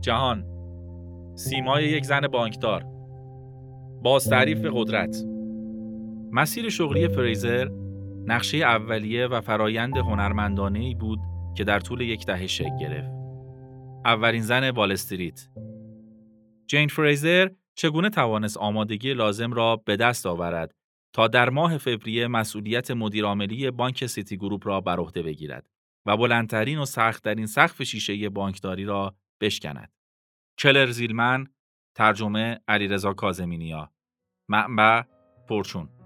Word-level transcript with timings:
جهان 0.00 0.44
سیمای 1.34 1.84
یک 1.84 2.04
زن 2.04 2.20
بانکدار 2.20 2.84
باز 4.02 4.28
تعریف 4.28 4.66
قدرت 4.72 5.24
مسیر 6.32 6.68
شغلی 6.68 7.08
فریزر 7.08 7.68
نقشه 8.26 8.58
اولیه 8.58 9.26
و 9.26 9.40
فرایند 9.40 9.96
هنرمندانه 9.96 10.78
ای 10.78 10.94
بود 10.94 11.18
که 11.56 11.64
در 11.64 11.80
طول 11.80 12.00
یک 12.00 12.26
دهه 12.26 12.46
شکل 12.46 12.78
گرفت. 12.80 13.10
اولین 14.04 14.42
زن 14.42 14.70
وال 14.70 14.92
استریت 14.92 15.48
جین 16.66 16.88
فریزر 16.88 17.48
چگونه 17.74 18.10
توانست 18.10 18.56
آمادگی 18.56 19.14
لازم 19.14 19.52
را 19.52 19.76
به 19.76 19.96
دست 19.96 20.26
آورد 20.26 20.74
تا 21.12 21.28
در 21.28 21.50
ماه 21.50 21.78
فوریه 21.78 22.26
مسئولیت 22.26 22.90
مدیرعاملی 22.90 23.70
بانک 23.70 24.06
سیتی 24.06 24.36
گروپ 24.36 24.66
را 24.66 24.80
بر 24.80 25.00
عهده 25.00 25.22
بگیرد 25.22 25.66
و 26.06 26.16
بلندترین 26.16 26.78
و 26.78 26.84
سختترین 26.84 27.46
سقف 27.46 27.82
شیشه 27.82 28.28
بانکداری 28.28 28.84
را 28.84 29.14
بشکند. 29.40 29.92
کلر 30.58 30.86
زیلمن 30.90 31.46
ترجمه 31.94 32.60
علیرضا 32.68 33.12
کاظمینیا 33.12 33.90
منبع 34.48 35.02
فورچون 35.48 35.99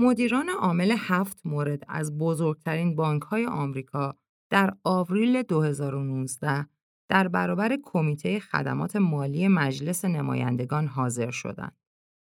مدیران 0.00 0.48
عامل 0.48 0.94
هفت 0.98 1.40
مورد 1.44 1.82
از 1.88 2.18
بزرگترین 2.18 2.96
بانک 2.96 3.22
های 3.22 3.46
آمریکا 3.46 4.16
در 4.50 4.74
آوریل 4.84 5.42
2019 5.42 6.66
در 7.10 7.28
برابر 7.28 7.78
کمیته 7.82 8.40
خدمات 8.40 8.96
مالی 8.96 9.48
مجلس 9.48 10.04
نمایندگان 10.04 10.86
حاضر 10.86 11.30
شدند. 11.30 11.76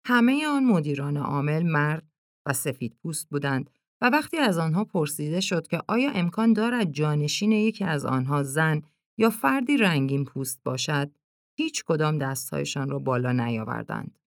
همه 0.06 0.48
آن 0.48 0.64
مدیران 0.64 1.17
عامل 1.17 1.64
مرد 1.64 2.08
و 2.45 2.54
سفید 2.54 2.98
پوست 3.04 3.30
بودند 3.30 3.70
و 4.02 4.09
وقتی 4.09 4.38
از 4.38 4.58
آنها 4.58 4.84
پرسیده 4.84 5.42
شد 5.42 5.67
که 5.67 5.82
آیا 5.88 6.12
امکان 6.12 6.54
دارد 6.54 6.92
جانشین 6.92 7.52
یکی 7.52 7.84
از 7.84 8.06
آنها 8.06 8.44
زن 8.44 8.82
یا 9.17 9.30
فردی 9.30 9.78
رنگین 9.78 10.26
پوست 10.26 10.64
باشد، 10.64 11.12
هیچ 11.58 11.84
کدام 11.86 12.17
دستهایشان 12.17 12.89
را 12.89 13.00
بالا 13.00 13.32
نیاوردند. 13.32 14.20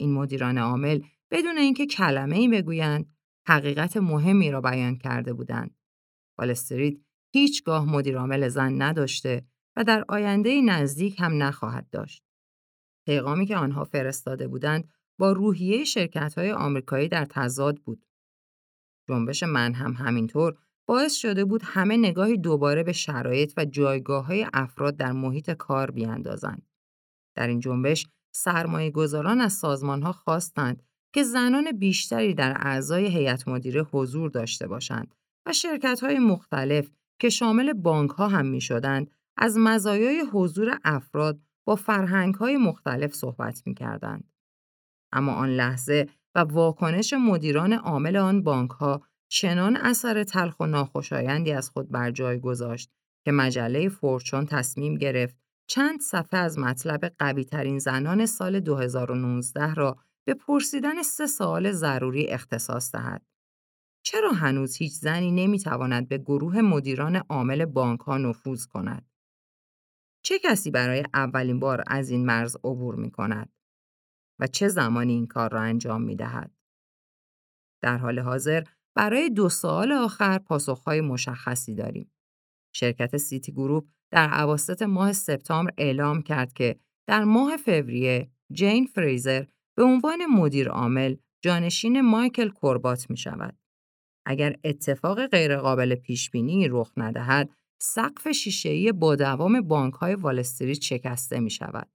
این 0.00 0.14
مدیران 0.14 0.58
عامل 0.58 1.00
بدون 1.34 1.58
اینکه 1.58 1.86
کلمه 1.86 2.36
ای 2.36 2.48
بگویند 2.48 3.16
حقیقت 3.46 3.96
مهمی 3.96 4.50
را 4.50 4.60
بیان 4.60 4.96
کرده 4.96 5.32
بودند. 5.32 5.76
استریت 6.38 6.96
هیچگاه 7.32 7.84
مدیرعامل 7.90 8.48
زن 8.48 8.82
نداشته 8.82 9.46
و 9.76 9.84
در 9.84 10.04
آینده 10.08 10.60
نزدیک 10.60 11.20
هم 11.20 11.42
نخواهد 11.42 11.90
داشت. 11.90 12.24
پیغامی 13.06 13.46
که 13.46 13.56
آنها 13.56 13.84
فرستاده 13.84 14.48
بودند 14.48 14.88
با 15.18 15.32
روحیه 15.32 15.84
شرکت 15.84 16.34
های 16.38 16.52
آمریکایی 16.52 17.08
در 17.08 17.24
تضاد 17.24 17.78
بود. 17.78 18.06
جنبش 19.08 19.42
من 19.42 19.74
هم 19.74 19.92
همینطور 19.92 20.58
باعث 20.86 21.14
شده 21.14 21.44
بود 21.44 21.62
همه 21.64 21.96
نگاهی 21.96 22.38
دوباره 22.38 22.82
به 22.82 22.92
شرایط 22.92 23.52
و 23.56 23.64
جایگاه 23.64 24.26
های 24.26 24.46
افراد 24.52 24.96
در 24.96 25.12
محیط 25.12 25.50
کار 25.50 25.90
بیاندازند. 25.90 26.68
در 27.36 27.46
این 27.46 27.60
جنبش 27.60 28.06
سرمایه 28.34 28.90
گذاران 28.90 29.40
از 29.40 29.52
سازمان 29.52 30.02
ها 30.02 30.12
خواستند 30.12 30.82
که 31.14 31.22
زنان 31.22 31.72
بیشتری 31.72 32.34
در 32.34 32.56
اعضای 32.60 33.06
هیئت 33.06 33.48
مدیره 33.48 33.82
حضور 33.82 34.30
داشته 34.30 34.66
باشند 34.66 35.14
و 35.46 35.52
شرکت 35.52 36.00
های 36.00 36.18
مختلف 36.18 36.90
که 37.20 37.28
شامل 37.28 37.72
بانک 37.72 38.10
ها 38.10 38.28
هم 38.28 38.46
می 38.46 38.60
شدند 38.60 39.10
از 39.36 39.58
مزایای 39.58 40.24
حضور 40.32 40.78
افراد 40.84 41.40
با 41.66 41.76
فرهنگ 41.76 42.34
های 42.34 42.56
مختلف 42.56 43.14
صحبت 43.14 43.62
می 43.66 43.74
کردند. 43.74 44.32
اما 45.12 45.32
آن 45.32 45.48
لحظه 45.48 46.08
و 46.34 46.38
واکنش 46.38 47.12
مدیران 47.12 47.72
عامل 47.72 48.16
آن 48.16 48.42
بانک 48.42 48.70
ها 48.70 49.02
چنان 49.28 49.76
اثر 49.76 50.24
تلخ 50.24 50.60
و 50.60 50.66
ناخوشایندی 50.66 51.52
از 51.52 51.70
خود 51.70 51.90
بر 51.90 52.10
جای 52.10 52.40
گذاشت 52.40 52.90
که 53.24 53.32
مجله 53.32 53.88
فورچون 53.88 54.46
تصمیم 54.46 54.94
گرفت 54.94 55.36
چند 55.66 56.00
صفحه 56.00 56.40
از 56.40 56.58
مطلب 56.58 57.04
قوی 57.18 57.44
ترین 57.44 57.78
زنان 57.78 58.26
سال 58.26 58.60
2019 58.60 59.74
را 59.74 59.96
به 60.26 60.34
پرسیدن 60.34 61.02
سه 61.02 61.26
سوال 61.26 61.72
ضروری 61.72 62.26
اختصاص 62.26 62.94
دهد. 62.94 63.26
چرا 64.04 64.32
هنوز 64.32 64.76
هیچ 64.76 64.92
زنی 64.92 65.30
نمی‌تواند 65.30 66.08
به 66.08 66.18
گروه 66.18 66.60
مدیران 66.60 67.16
عامل 67.16 67.64
بانک 67.64 68.00
ها 68.00 68.18
نفوذ 68.18 68.66
کند؟ 68.66 69.10
چه 70.24 70.38
کسی 70.38 70.70
برای 70.70 71.04
اولین 71.14 71.60
بار 71.60 71.84
از 71.86 72.10
این 72.10 72.26
مرز 72.26 72.56
عبور 72.56 72.94
می 72.94 73.10
کند؟ 73.10 73.52
و 74.38 74.46
چه 74.46 74.68
زمانی 74.68 75.12
این 75.12 75.26
کار 75.26 75.52
را 75.52 75.60
انجام 75.60 76.02
می 76.02 76.16
دهد؟ 76.16 76.50
در 77.82 77.96
حال 77.96 78.18
حاضر 78.18 78.64
برای 78.94 79.30
دو 79.30 79.48
سال 79.48 79.92
آخر 79.92 80.38
پاسخهای 80.38 81.00
مشخصی 81.00 81.74
داریم. 81.74 82.12
شرکت 82.74 83.16
سیتی 83.16 83.52
گروپ 83.52 83.88
در 84.10 84.28
اواسط 84.28 84.82
ماه 84.82 85.12
سپتامبر 85.12 85.72
اعلام 85.78 86.22
کرد 86.22 86.52
که 86.52 86.80
در 87.06 87.24
ماه 87.24 87.56
فوریه 87.56 88.30
جین 88.52 88.86
فریزر 88.86 89.44
به 89.76 89.82
عنوان 89.82 90.26
مدیر 90.26 90.68
عامل 90.68 91.16
جانشین 91.42 92.00
مایکل 92.00 92.48
کوربات 92.48 93.10
می 93.10 93.16
شود. 93.16 93.58
اگر 94.26 94.56
اتفاق 94.64 95.26
غیرقابل 95.26 95.94
پیش 95.94 96.30
بینی 96.30 96.68
رخ 96.68 96.92
ندهد، 96.96 97.50
سقف 97.80 98.28
شیشه‌ای 98.28 98.92
با 98.92 99.16
دوام 99.16 99.60
بانک‌های 99.60 100.14
والستریت 100.14 100.80
شکسته 100.80 101.40
می 101.40 101.50
شود. 101.50 101.90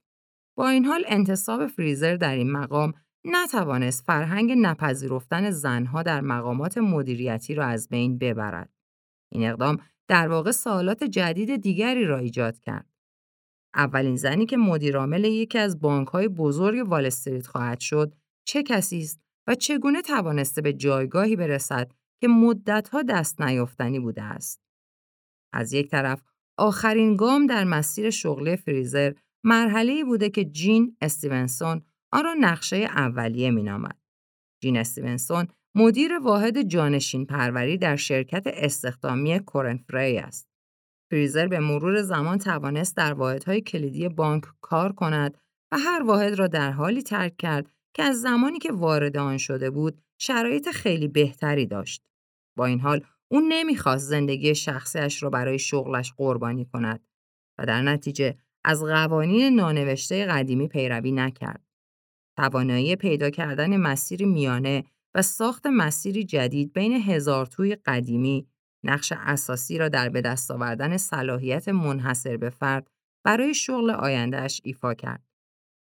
با 0.57 0.69
این 0.69 0.85
حال 0.85 1.03
انتصاب 1.07 1.67
فریزر 1.67 2.15
در 2.15 2.35
این 2.35 2.51
مقام 2.51 2.93
نتوانست 3.25 4.05
فرهنگ 4.05 4.51
نپذیرفتن 4.51 5.49
زنها 5.49 6.03
در 6.03 6.21
مقامات 6.21 6.77
مدیریتی 6.77 7.55
را 7.55 7.65
از 7.65 7.89
بین 7.89 8.17
ببرد. 8.17 8.73
این 9.31 9.49
اقدام 9.49 9.77
در 10.07 10.27
واقع 10.27 10.51
سوالات 10.51 11.03
جدید 11.03 11.55
دیگری 11.55 12.05
را 12.05 12.17
ایجاد 12.17 12.59
کرد. 12.59 12.89
اولین 13.75 14.15
زنی 14.15 14.45
که 14.45 14.57
مدیرعامل 14.57 15.23
یکی 15.23 15.57
از 15.57 15.79
بانک‌های 15.79 16.27
بزرگ 16.27 16.87
والستریت 16.87 17.47
خواهد 17.47 17.79
شد، 17.79 18.13
چه 18.47 18.63
کسی 18.63 18.99
است 18.99 19.21
و 19.47 19.55
چگونه 19.55 20.01
توانسته 20.01 20.61
به 20.61 20.73
جایگاهی 20.73 21.35
برسد 21.35 21.91
که 22.21 22.27
مدتها 22.27 23.03
دست 23.03 23.41
نیافتنی 23.41 23.99
بوده 23.99 24.23
است. 24.23 24.61
از 25.53 25.73
یک 25.73 25.89
طرف 25.89 26.21
آخرین 26.57 27.15
گام 27.15 27.47
در 27.47 27.63
مسیر 27.63 28.09
شغلی 28.09 28.55
فریزر 28.55 29.13
مرحله 29.43 30.03
بوده 30.03 30.29
که 30.29 30.45
جین 30.45 30.97
استیونسون 31.01 31.81
آن 32.11 32.23
را 32.23 32.33
نقشه 32.39 32.75
اولیه 32.75 33.51
مینامد. 33.51 33.97
جین 34.61 34.77
استیونسون 34.77 35.47
مدیر 35.75 36.19
واحد 36.19 36.61
جانشین 36.61 37.25
پروری 37.25 37.77
در 37.77 37.95
شرکت 37.95 38.43
استخدامی 38.45 39.39
کورنفری 39.39 40.17
است. 40.17 40.48
فریزر 41.09 41.47
به 41.47 41.59
مرور 41.59 42.01
زمان 42.01 42.37
توانست 42.37 42.97
در 42.97 43.13
واحدهای 43.13 43.61
کلیدی 43.61 44.09
بانک 44.09 44.43
کار 44.61 44.93
کند 44.93 45.37
و 45.71 45.77
هر 45.77 46.03
واحد 46.03 46.33
را 46.33 46.47
در 46.47 46.71
حالی 46.71 47.01
ترک 47.01 47.37
کرد 47.37 47.71
که 47.93 48.03
از 48.03 48.21
زمانی 48.21 48.59
که 48.59 48.71
وارد 48.71 49.17
آن 49.17 49.37
شده 49.37 49.69
بود 49.69 50.01
شرایط 50.21 50.69
خیلی 50.69 51.07
بهتری 51.07 51.65
داشت. 51.65 52.03
با 52.57 52.65
این 52.65 52.79
حال 52.79 53.05
اون 53.31 53.43
نمی‌خواست 53.47 54.09
زندگی 54.09 54.55
شخصیش 54.55 55.23
را 55.23 55.29
برای 55.29 55.59
شغلش 55.59 56.13
قربانی 56.17 56.65
کند 56.65 57.07
و 57.57 57.65
در 57.65 57.81
نتیجه 57.81 58.37
از 58.63 58.83
قوانین 58.83 59.55
نانوشته 59.55 60.25
قدیمی 60.25 60.67
پیروی 60.67 61.11
نکرد. 61.11 61.63
توانایی 62.37 62.95
پیدا 62.95 63.29
کردن 63.29 63.77
مسیر 63.77 64.25
میانه 64.25 64.83
و 65.15 65.21
ساخت 65.21 65.67
مسیری 65.67 66.23
جدید 66.23 66.73
بین 66.73 66.91
هزار 66.91 67.45
توی 67.45 67.75
قدیمی 67.75 68.47
نقش 68.83 69.13
اساسی 69.15 69.77
را 69.77 69.89
در 69.89 70.09
به 70.09 70.21
دست 70.21 70.51
آوردن 70.51 70.97
صلاحیت 70.97 71.69
منحصر 71.69 72.37
به 72.37 72.49
فرد 72.49 72.89
برای 73.25 73.53
شغل 73.53 73.89
آیندهش 73.89 74.61
ایفا 74.63 74.93
کرد. 74.93 75.23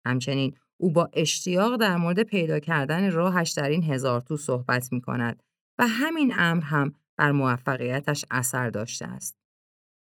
همچنین 0.07 0.57
او 0.81 0.93
با 0.93 1.11
اشتیاق 1.13 1.77
در 1.77 1.97
مورد 1.97 2.23
پیدا 2.23 2.59
کردن 2.59 3.13
راهش 3.13 3.51
در 3.51 3.69
این 3.69 3.83
هزار 3.83 4.21
تو 4.21 4.37
صحبت 4.37 4.93
می 4.93 5.01
کند 5.01 5.43
و 5.79 5.87
همین 5.87 6.35
امر 6.37 6.63
هم 6.63 6.95
بر 7.17 7.33
موفقیتش 7.33 8.25
اثر 8.31 8.71
داشته 8.71 9.07
است. 9.07 9.39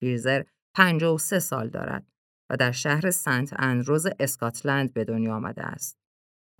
فریزر 0.02 0.44
53 0.76 1.40
سال 1.40 1.70
دارد 1.70 2.06
و 2.50 2.58
در 2.58 2.72
شهر 2.72 3.12
سنت 3.12 3.54
اندروز 3.60 4.08
اسکاتلند 4.20 4.94
به 4.94 5.06
دنیا 5.06 5.36
آمده 5.36 5.64
است. 5.64 6.00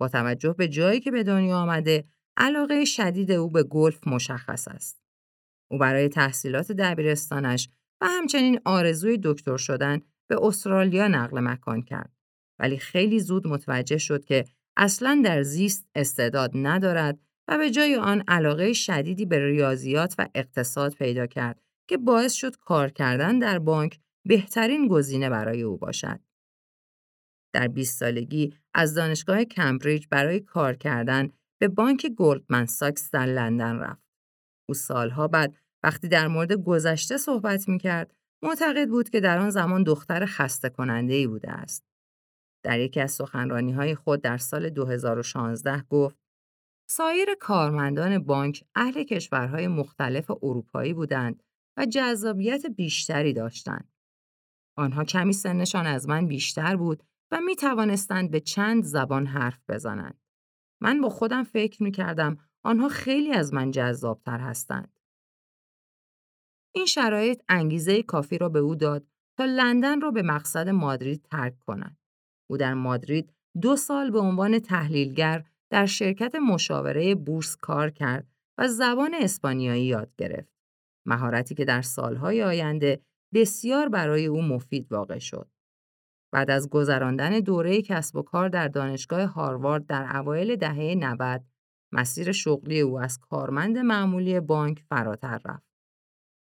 با 0.00 0.08
توجه 0.08 0.52
به 0.52 0.68
جایی 0.68 1.00
که 1.00 1.10
به 1.10 1.22
دنیا 1.22 1.56
آمده، 1.58 2.04
علاقه 2.36 2.84
شدید 2.84 3.32
او 3.32 3.50
به 3.50 3.62
گلف 3.62 4.08
مشخص 4.08 4.68
است. 4.68 5.00
او 5.70 5.78
برای 5.78 6.08
تحصیلات 6.08 6.72
دبیرستانش 6.72 7.68
و 8.00 8.06
همچنین 8.06 8.60
آرزوی 8.64 9.18
دکتر 9.22 9.56
شدن 9.56 10.00
به 10.28 10.36
استرالیا 10.42 11.08
نقل 11.08 11.40
مکان 11.40 11.82
کرد. 11.82 12.12
ولی 12.58 12.78
خیلی 12.78 13.20
زود 13.20 13.46
متوجه 13.46 13.98
شد 13.98 14.24
که 14.24 14.44
اصلا 14.76 15.22
در 15.24 15.42
زیست 15.42 15.88
استعداد 15.94 16.50
ندارد 16.54 17.18
و 17.48 17.58
به 17.58 17.70
جای 17.70 17.96
آن 17.96 18.24
علاقه 18.28 18.72
شدیدی 18.72 19.26
به 19.26 19.46
ریاضیات 19.46 20.14
و 20.18 20.28
اقتصاد 20.34 20.94
پیدا 20.94 21.26
کرد 21.26 21.60
که 21.88 21.96
باعث 21.96 22.32
شد 22.32 22.56
کار 22.56 22.90
کردن 22.90 23.38
در 23.38 23.58
بانک 23.58 24.00
بهترین 24.26 24.88
گزینه 24.88 25.30
برای 25.30 25.62
او 25.62 25.76
باشد. 25.76 26.20
در 27.52 27.68
20 27.68 27.98
سالگی 27.98 28.54
از 28.74 28.94
دانشگاه 28.94 29.44
کمبریج 29.44 30.06
برای 30.10 30.40
کار 30.40 30.74
کردن 30.74 31.30
به 31.60 31.68
بانک 31.68 32.06
گلدمن 32.06 32.66
ساکس 32.66 33.10
در 33.10 33.26
لندن 33.26 33.76
رفت. 33.76 34.09
او 34.70 34.74
سالها 34.74 35.28
بعد 35.28 35.54
وقتی 35.82 36.08
در 36.08 36.28
مورد 36.28 36.52
گذشته 36.52 37.16
صحبت 37.16 37.68
می 37.68 37.78
کرد، 37.78 38.14
معتقد 38.42 38.88
بود 38.88 39.08
که 39.08 39.20
در 39.20 39.38
آن 39.38 39.50
زمان 39.50 39.82
دختر 39.82 40.26
خسته 40.26 40.68
کننده 40.68 41.14
ای 41.14 41.26
بوده 41.26 41.50
است. 41.50 41.84
در 42.64 42.80
یکی 42.80 43.00
از 43.00 43.12
سخنرانی 43.12 43.72
های 43.72 43.94
خود 43.94 44.22
در 44.22 44.36
سال 44.36 44.70
2016 44.70 45.82
گفت 45.82 46.16
سایر 46.90 47.28
کارمندان 47.40 48.18
بانک 48.18 48.64
اهل 48.74 49.04
کشورهای 49.04 49.68
مختلف 49.68 50.30
اروپایی 50.30 50.92
بودند 50.92 51.42
و 51.76 51.86
جذابیت 51.86 52.66
بیشتری 52.66 53.32
داشتند. 53.32 53.92
آنها 54.76 55.04
کمی 55.04 55.32
سنشان 55.32 55.86
از 55.86 56.08
من 56.08 56.26
بیشتر 56.26 56.76
بود 56.76 57.02
و 57.30 57.40
می 57.40 57.56
توانستند 57.56 58.30
به 58.30 58.40
چند 58.40 58.84
زبان 58.84 59.26
حرف 59.26 59.60
بزنند. 59.68 60.20
من 60.82 61.00
با 61.00 61.08
خودم 61.08 61.44
فکر 61.44 61.82
می 61.82 61.92
کردم 61.92 62.49
آنها 62.62 62.88
خیلی 62.88 63.32
از 63.32 63.54
من 63.54 63.70
جذابتر 63.70 64.38
هستند. 64.38 64.92
این 66.74 66.86
شرایط 66.86 67.42
انگیزه 67.48 68.02
کافی 68.02 68.38
را 68.38 68.48
به 68.48 68.58
او 68.58 68.74
داد 68.74 69.06
تا 69.38 69.44
لندن 69.44 70.00
را 70.00 70.10
به 70.10 70.22
مقصد 70.22 70.68
مادرید 70.68 71.22
ترک 71.22 71.58
کند. 71.58 71.98
او 72.50 72.56
در 72.56 72.74
مادرید 72.74 73.32
دو 73.60 73.76
سال 73.76 74.10
به 74.10 74.18
عنوان 74.18 74.58
تحلیلگر 74.58 75.44
در 75.70 75.86
شرکت 75.86 76.34
مشاوره 76.34 77.14
بورس 77.14 77.56
کار 77.56 77.90
کرد 77.90 78.26
و 78.58 78.68
زبان 78.68 79.14
اسپانیایی 79.14 79.84
یاد 79.84 80.16
گرفت. 80.16 80.52
مهارتی 81.06 81.54
که 81.54 81.64
در 81.64 81.82
سالهای 81.82 82.42
آینده 82.42 83.00
بسیار 83.34 83.88
برای 83.88 84.26
او 84.26 84.42
مفید 84.42 84.92
واقع 84.92 85.18
شد. 85.18 85.50
بعد 86.32 86.50
از 86.50 86.70
گذراندن 86.70 87.40
دوره 87.40 87.82
کسب 87.82 88.16
و 88.16 88.22
کار 88.22 88.48
در 88.48 88.68
دانشگاه 88.68 89.22
هاروارد 89.22 89.86
در 89.86 90.16
اوایل 90.16 90.56
دهه 90.56 90.94
90 90.98 91.44
مسیر 91.92 92.32
شغلی 92.32 92.80
او 92.80 93.00
از 93.00 93.18
کارمند 93.18 93.78
معمولی 93.78 94.40
بانک 94.40 94.82
فراتر 94.88 95.40
رفت. 95.44 95.70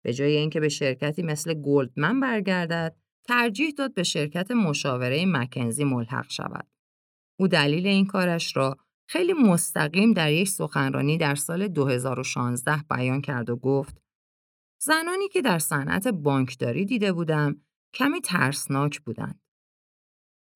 به 0.05 0.13
جای 0.13 0.37
اینکه 0.37 0.61
به 0.61 0.69
شرکتی 0.69 1.23
مثل 1.23 1.55
گلدمن 1.55 2.21
برگردد، 2.21 2.97
ترجیح 3.25 3.71
داد 3.71 3.95
به 3.95 4.03
شرکت 4.03 4.51
مشاوره 4.51 5.27
مکنزی 5.27 5.85
ملحق 5.85 6.31
شود. 6.31 6.67
او 7.41 7.49
دلیل 7.49 7.87
این 7.87 8.07
کارش 8.07 8.57
را 8.57 8.77
خیلی 9.09 9.33
مستقیم 9.33 10.13
در 10.13 10.33
یک 10.33 10.49
سخنرانی 10.49 11.19
در 11.19 11.35
سال 11.35 11.69
2016 11.69 12.85
بیان 12.91 13.21
کرد 13.21 13.51
و 13.51 13.57
گفت 13.57 14.03
زنانی 14.81 15.29
که 15.29 15.43
در 15.43 15.59
صنعت 15.59 16.09
بانکداری 16.09 16.85
دیده 16.85 17.13
بودم 17.13 17.61
کمی 17.95 18.21
ترسناک 18.21 19.01
بودند. 19.01 19.41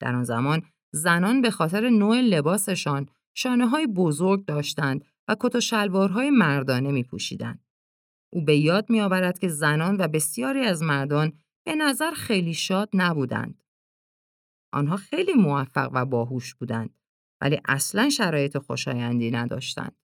در 0.01 0.15
آن 0.15 0.25
زمان 0.25 0.63
زنان 0.93 1.43
به 1.43 1.51
خاطر 1.51 1.89
نوع 1.89 2.21
لباسشان 2.21 3.07
شانه 3.35 3.69
های 3.69 3.87
بزرگ 3.87 4.45
داشتند 4.45 5.05
و 5.29 5.37
کت 5.41 5.55
و 5.55 5.61
شلوارهای 5.61 6.31
مردانه 6.31 6.91
می 6.91 7.05
پوشیدند. 7.05 7.65
او 8.33 8.45
به 8.45 8.57
یاد 8.57 8.91
می 8.91 9.01
آورد 9.01 9.39
که 9.39 9.49
زنان 9.49 9.97
و 9.97 10.09
بسیاری 10.09 10.61
از 10.61 10.83
مردان 10.83 11.33
به 11.67 11.75
نظر 11.75 12.11
خیلی 12.11 12.55
شاد 12.55 12.91
نبودند. 12.95 13.63
آنها 14.73 14.97
خیلی 14.97 15.33
موفق 15.33 15.91
و 15.95 16.05
باهوش 16.05 16.55
بودند 16.55 16.95
ولی 17.41 17.61
اصلا 17.65 18.11
شرایط 18.11 18.59
خوشایندی 18.59 19.31
نداشتند. 19.31 19.97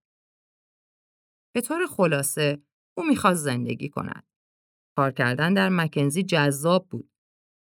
به 1.55 1.61
طور 1.61 1.87
خلاصه 1.87 2.63
او 2.97 3.05
می‌خواست 3.07 3.45
زندگی 3.45 3.89
کند. 3.89 4.27
کار 4.97 5.13
کردن 5.13 5.55
در 5.55 5.69
مکنزی 5.69 6.23
جذاب 6.23 6.89
بود 6.89 7.11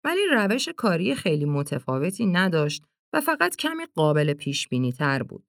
ولی 0.04 0.22
روش 0.32 0.70
کاری 0.70 1.16
خیلی 1.16 1.46
متفاوتی 1.46 2.26
نداشت 2.26 2.84
و 3.14 3.22
فقط 3.22 3.56
کمی 3.56 3.86
قابل 3.86 4.34
پیش 4.34 4.68
بینی 4.68 4.92
تر 4.92 5.24
بود. 5.24 5.48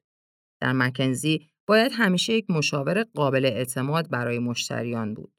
در 0.66 0.72
مکنزی 0.72 1.46
باید 1.66 1.92
همیشه 1.94 2.32
یک 2.32 2.50
مشاور 2.50 3.02
قابل 3.02 3.44
اعتماد 3.44 4.10
برای 4.10 4.38
مشتریان 4.38 5.14
بود. 5.14 5.32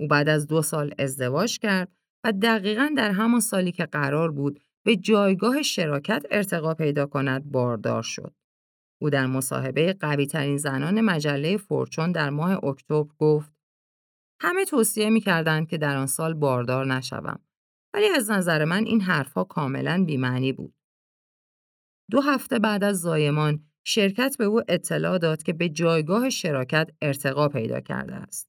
او 0.00 0.08
بعد 0.08 0.28
از 0.28 0.46
دو 0.46 0.62
سال 0.62 0.94
ازدواج 0.98 1.58
کرد 1.58 1.92
و 2.24 2.32
دقیقا 2.32 2.90
در 2.96 3.10
همان 3.10 3.40
سالی 3.40 3.72
که 3.72 3.86
قرار 3.86 4.32
بود 4.32 4.60
به 4.84 4.96
جایگاه 4.96 5.62
شراکت 5.62 6.26
ارتقا 6.30 6.74
پیدا 6.74 7.06
کند 7.06 7.50
باردار 7.50 8.02
شد. 8.02 8.34
او 9.02 9.10
در 9.10 9.26
مصاحبه 9.26 9.92
قوی 9.92 10.26
ترین 10.26 10.56
زنان 10.56 11.00
مجله 11.00 11.56
فورچون 11.56 12.12
در 12.12 12.30
ماه 12.30 12.64
اکتبر 12.64 13.04
گفت 13.18 13.52
همه 14.42 14.64
توصیه 14.64 15.10
می 15.10 15.20
کردند 15.20 15.68
که 15.68 15.78
در 15.78 15.96
آن 15.96 16.06
سال 16.06 16.34
باردار 16.34 16.86
نشوم. 16.86 17.38
ولی 17.94 18.08
از 18.08 18.30
نظر 18.30 18.64
من 18.64 18.84
این 18.84 19.00
حرفها 19.00 19.44
کاملا 19.44 20.04
بیمعنی 20.06 20.52
بود. 20.52 20.74
دو 22.10 22.20
هفته 22.20 22.58
بعد 22.58 22.84
از 22.84 23.00
زایمان 23.00 23.66
شرکت 23.88 24.36
به 24.38 24.44
او 24.44 24.62
اطلاع 24.68 25.18
داد 25.18 25.42
که 25.42 25.52
به 25.52 25.68
جایگاه 25.68 26.30
شراکت 26.30 26.90
ارتقا 27.02 27.48
پیدا 27.48 27.80
کرده 27.80 28.14
است. 28.14 28.48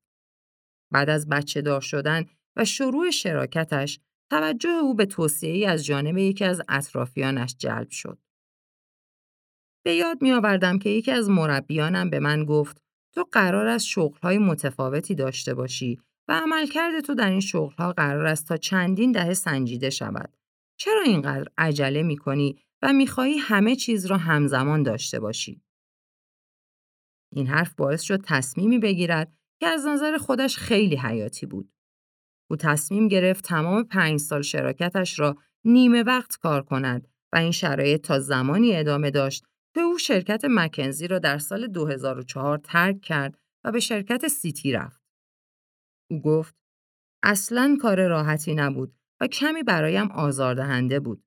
بعد 0.91 1.09
از 1.09 1.29
بچه 1.29 1.61
دار 1.61 1.81
شدن 1.81 2.25
و 2.55 2.65
شروع 2.65 3.09
شراکتش 3.09 3.99
توجه 4.31 4.69
او 4.69 4.95
به 4.95 5.05
توصیه 5.05 5.69
از 5.69 5.85
جانب 5.85 6.17
یکی 6.17 6.45
از 6.45 6.61
اطرافیانش 6.69 7.55
جلب 7.57 7.89
شد. 7.89 8.17
به 9.85 9.95
یاد 9.95 10.21
می 10.21 10.31
آوردم 10.31 10.79
که 10.79 10.89
یکی 10.89 11.11
از 11.11 11.29
مربیانم 11.29 12.09
به 12.09 12.19
من 12.19 12.45
گفت 12.45 12.81
تو 13.15 13.25
قرار 13.31 13.67
است 13.67 13.85
شغلهای 13.85 14.37
متفاوتی 14.37 15.15
داشته 15.15 15.53
باشی 15.53 15.99
و 16.27 16.41
عملکرد 16.43 16.99
تو 16.99 17.15
در 17.15 17.29
این 17.29 17.39
شغلها 17.39 17.93
قرار 17.93 18.25
است 18.25 18.47
تا 18.47 18.57
چندین 18.57 19.11
دهه 19.11 19.33
سنجیده 19.33 19.89
شود. 19.89 20.37
چرا 20.79 21.01
اینقدر 21.01 21.47
عجله 21.57 22.03
می 22.03 22.17
کنی 22.17 22.59
و 22.81 22.93
می‌خواهی 22.93 23.37
همه 23.37 23.75
چیز 23.75 24.05
را 24.05 24.17
همزمان 24.17 24.83
داشته 24.83 25.19
باشی؟ 25.19 25.61
این 27.31 27.47
حرف 27.47 27.75
باعث 27.75 28.01
شد 28.01 28.21
تصمیمی 28.23 28.79
بگیرد 28.79 29.33
که 29.59 29.67
از 29.67 29.85
نظر 29.85 30.17
خودش 30.17 30.57
خیلی 30.57 30.95
حیاتی 30.95 31.45
بود. 31.45 31.71
او 32.49 32.55
تصمیم 32.55 33.07
گرفت 33.07 33.45
تمام 33.45 33.83
پنج 33.83 34.19
سال 34.19 34.41
شراکتش 34.41 35.19
را 35.19 35.35
نیمه 35.65 36.03
وقت 36.03 36.37
کار 36.37 36.63
کند 36.63 37.07
و 37.33 37.37
این 37.37 37.51
شرایط 37.51 38.01
تا 38.01 38.19
زمانی 38.19 38.75
ادامه 38.75 39.11
داشت 39.11 39.45
که 39.73 39.81
او 39.81 39.97
شرکت 39.97 40.45
مکنزی 40.49 41.07
را 41.07 41.19
در 41.19 41.37
سال 41.37 41.67
2004 41.67 42.57
ترک 42.57 43.01
کرد 43.01 43.39
و 43.63 43.71
به 43.71 43.79
شرکت 43.79 44.27
سیتی 44.27 44.71
رفت. 44.71 45.01
او 46.11 46.21
گفت 46.21 46.55
اصلا 47.23 47.77
کار 47.81 48.07
راحتی 48.07 48.55
نبود 48.55 48.95
و 49.21 49.27
کمی 49.27 49.63
برایم 49.63 50.11
آزاردهنده 50.11 50.99
بود. 50.99 51.23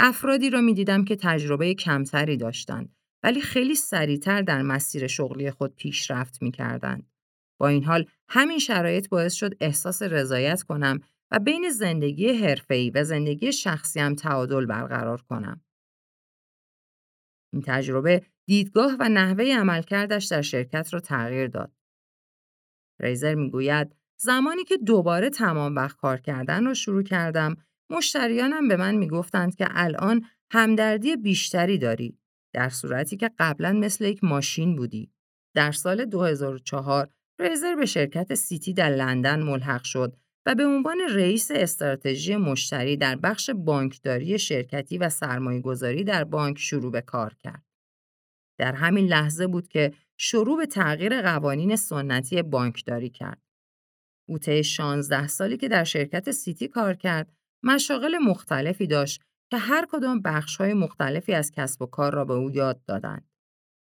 افرادی 0.00 0.50
را 0.50 0.60
می 0.60 0.74
دیدم 0.74 1.04
که 1.04 1.16
تجربه 1.16 1.74
کمتری 1.74 2.36
داشتند 2.36 2.96
ولی 3.22 3.40
خیلی 3.40 3.74
سریعتر 3.74 4.42
در 4.42 4.62
مسیر 4.62 5.06
شغلی 5.06 5.50
خود 5.50 5.74
پیشرفت 5.76 6.42
می 6.42 6.50
کردند. 6.50 7.10
با 7.60 7.68
این 7.68 7.84
حال 7.84 8.06
همین 8.28 8.58
شرایط 8.58 9.08
باعث 9.08 9.34
شد 9.34 9.54
احساس 9.60 10.02
رضایت 10.02 10.62
کنم 10.62 11.00
و 11.30 11.38
بین 11.38 11.70
زندگی 11.70 12.28
حرفه‌ای 12.28 12.90
و 12.90 13.04
زندگی 13.04 13.52
شخصیم 13.52 14.14
تعادل 14.14 14.66
برقرار 14.66 15.22
کنم. 15.22 15.60
این 17.52 17.62
تجربه 17.66 18.22
دیدگاه 18.46 18.96
و 19.00 19.08
نحوه 19.08 19.44
عملکردش 19.44 20.26
در 20.26 20.42
شرکت 20.42 20.94
را 20.94 21.00
تغییر 21.00 21.46
داد. 21.46 21.72
ریزر 23.00 23.34
می‌گوید 23.34 23.96
زمانی 24.20 24.64
که 24.64 24.76
دوباره 24.76 25.30
تمام 25.30 25.76
وقت 25.76 25.96
کار 25.96 26.20
کردن 26.20 26.64
را 26.64 26.74
شروع 26.74 27.02
کردم، 27.02 27.56
مشتریانم 27.90 28.68
به 28.68 28.76
من 28.76 28.94
می‌گفتند 28.94 29.54
که 29.54 29.66
الان 29.70 30.26
همدردی 30.50 31.16
بیشتری 31.16 31.78
داری 31.78 32.18
در 32.52 32.68
صورتی 32.68 33.16
که 33.16 33.30
قبلا 33.38 33.72
مثل 33.72 34.04
یک 34.04 34.24
ماشین 34.24 34.76
بودی. 34.76 35.12
در 35.54 35.72
سال 35.72 36.04
2004 36.04 37.08
ریزر 37.40 37.74
به 37.74 37.86
شرکت 37.86 38.34
سیتی 38.34 38.72
در 38.72 38.90
لندن 38.90 39.42
ملحق 39.42 39.84
شد 39.84 40.16
و 40.46 40.54
به 40.54 40.66
عنوان 40.66 40.98
رئیس 41.10 41.50
استراتژی 41.50 42.36
مشتری 42.36 42.96
در 42.96 43.16
بخش 43.16 43.50
بانکداری 43.50 44.38
شرکتی 44.38 44.98
و 44.98 45.08
سرمایه‌گذاری 45.08 46.04
در 46.04 46.24
بانک 46.24 46.58
شروع 46.58 46.92
به 46.92 47.00
کار 47.00 47.34
کرد. 47.34 47.64
در 48.58 48.72
همین 48.72 49.06
لحظه 49.06 49.46
بود 49.46 49.68
که 49.68 49.92
شروع 50.16 50.58
به 50.58 50.66
تغییر 50.66 51.22
قوانین 51.22 51.76
سنتی 51.76 52.42
بانکداری 52.42 53.10
کرد. 53.10 53.42
او 54.28 54.38
طی 54.38 54.64
16 54.64 55.26
سالی 55.26 55.56
که 55.56 55.68
در 55.68 55.84
شرکت 55.84 56.30
سیتی 56.30 56.68
کار 56.68 56.94
کرد، 56.94 57.35
مشاغل 57.62 58.18
مختلفی 58.18 58.86
داشت 58.86 59.22
که 59.50 59.56
هر 59.56 59.86
کدام 59.90 60.22
بخش‌های 60.22 60.74
مختلفی 60.74 61.34
از 61.34 61.52
کسب 61.52 61.82
و 61.82 61.86
کار 61.86 62.14
را 62.14 62.24
به 62.24 62.34
او 62.34 62.50
یاد 62.50 62.84
دادند. 62.84 63.30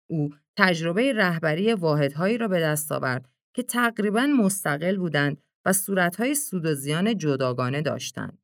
او 0.09 0.29
تجربه 0.57 1.13
رهبری 1.13 1.73
واحدهایی 1.73 2.37
را 2.37 2.47
به 2.47 2.59
دست 2.59 2.91
آورد 2.91 3.29
که 3.55 3.63
تقریبا 3.63 4.25
مستقل 4.25 4.97
بودند 4.97 5.41
و 5.65 5.73
صورتهای 5.73 6.35
سود 6.35 6.65
و 6.65 6.73
زیان 6.73 7.17
جداگانه 7.17 7.81
داشتند. 7.81 8.41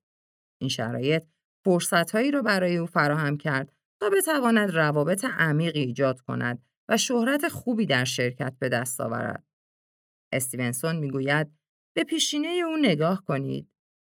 این 0.61 0.69
شرایط 0.69 1.23
فرصتهایی 1.65 2.31
را 2.31 2.41
برای 2.41 2.77
او 2.77 2.85
فراهم 2.85 3.37
کرد 3.37 3.73
تا 4.01 4.09
بتواند 4.09 4.69
روابط 4.69 5.25
عمیقی 5.25 5.79
ایجاد 5.79 6.21
کند 6.21 6.65
و 6.89 6.97
شهرت 6.97 7.47
خوبی 7.47 7.85
در 7.85 8.03
شرکت 8.03 8.53
به 8.59 8.69
دست 8.69 9.01
آورد. 9.01 9.43
استیونسون 10.33 10.95
می‌گوید 10.95 11.51
به 11.95 12.03
پیشینه 12.03 12.47
او 12.47 12.77
نگاه 12.77 13.23
کنید. 13.25 13.68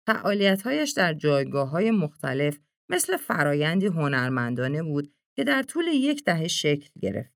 فعالیتهایش 0.09 0.91
در 0.91 1.13
جایگاه 1.13 1.69
های 1.69 1.91
مختلف 1.91 2.59
مثل 2.91 3.17
فرایندی 3.17 3.85
هنرمندانه 3.85 4.83
بود 4.83 5.13
که 5.35 5.43
در 5.43 5.63
طول 5.63 5.87
یک 5.87 6.23
دهه 6.23 6.47
شکل 6.47 6.89
گرفت. 7.01 7.33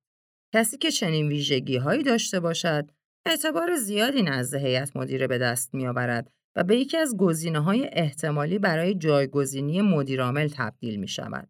کسی 0.54 0.78
که 0.78 0.92
چنین 0.92 1.28
ویژگی 1.28 1.78
هایی 1.78 2.04
داشته 2.04 2.40
باشد، 2.40 2.92
اعتبار 3.26 3.76
زیادی 3.76 4.22
نزد 4.22 4.58
هیئت 4.58 4.98
مدیره 4.98 5.28
به 5.28 5.38
دست 5.38 5.74
میآورد 5.74 6.32
و 6.56 6.64
به 6.64 6.78
یکی 6.78 6.98
از 6.98 7.18
گزینه 7.18 7.60
های 7.60 7.90
احتمالی 7.92 8.60
برای 8.60 8.96
جایگزینی 8.96 9.82
مدیرعامل 9.82 10.48
تبدیل 10.48 11.00
می 11.00 11.08
شود. 11.08 11.50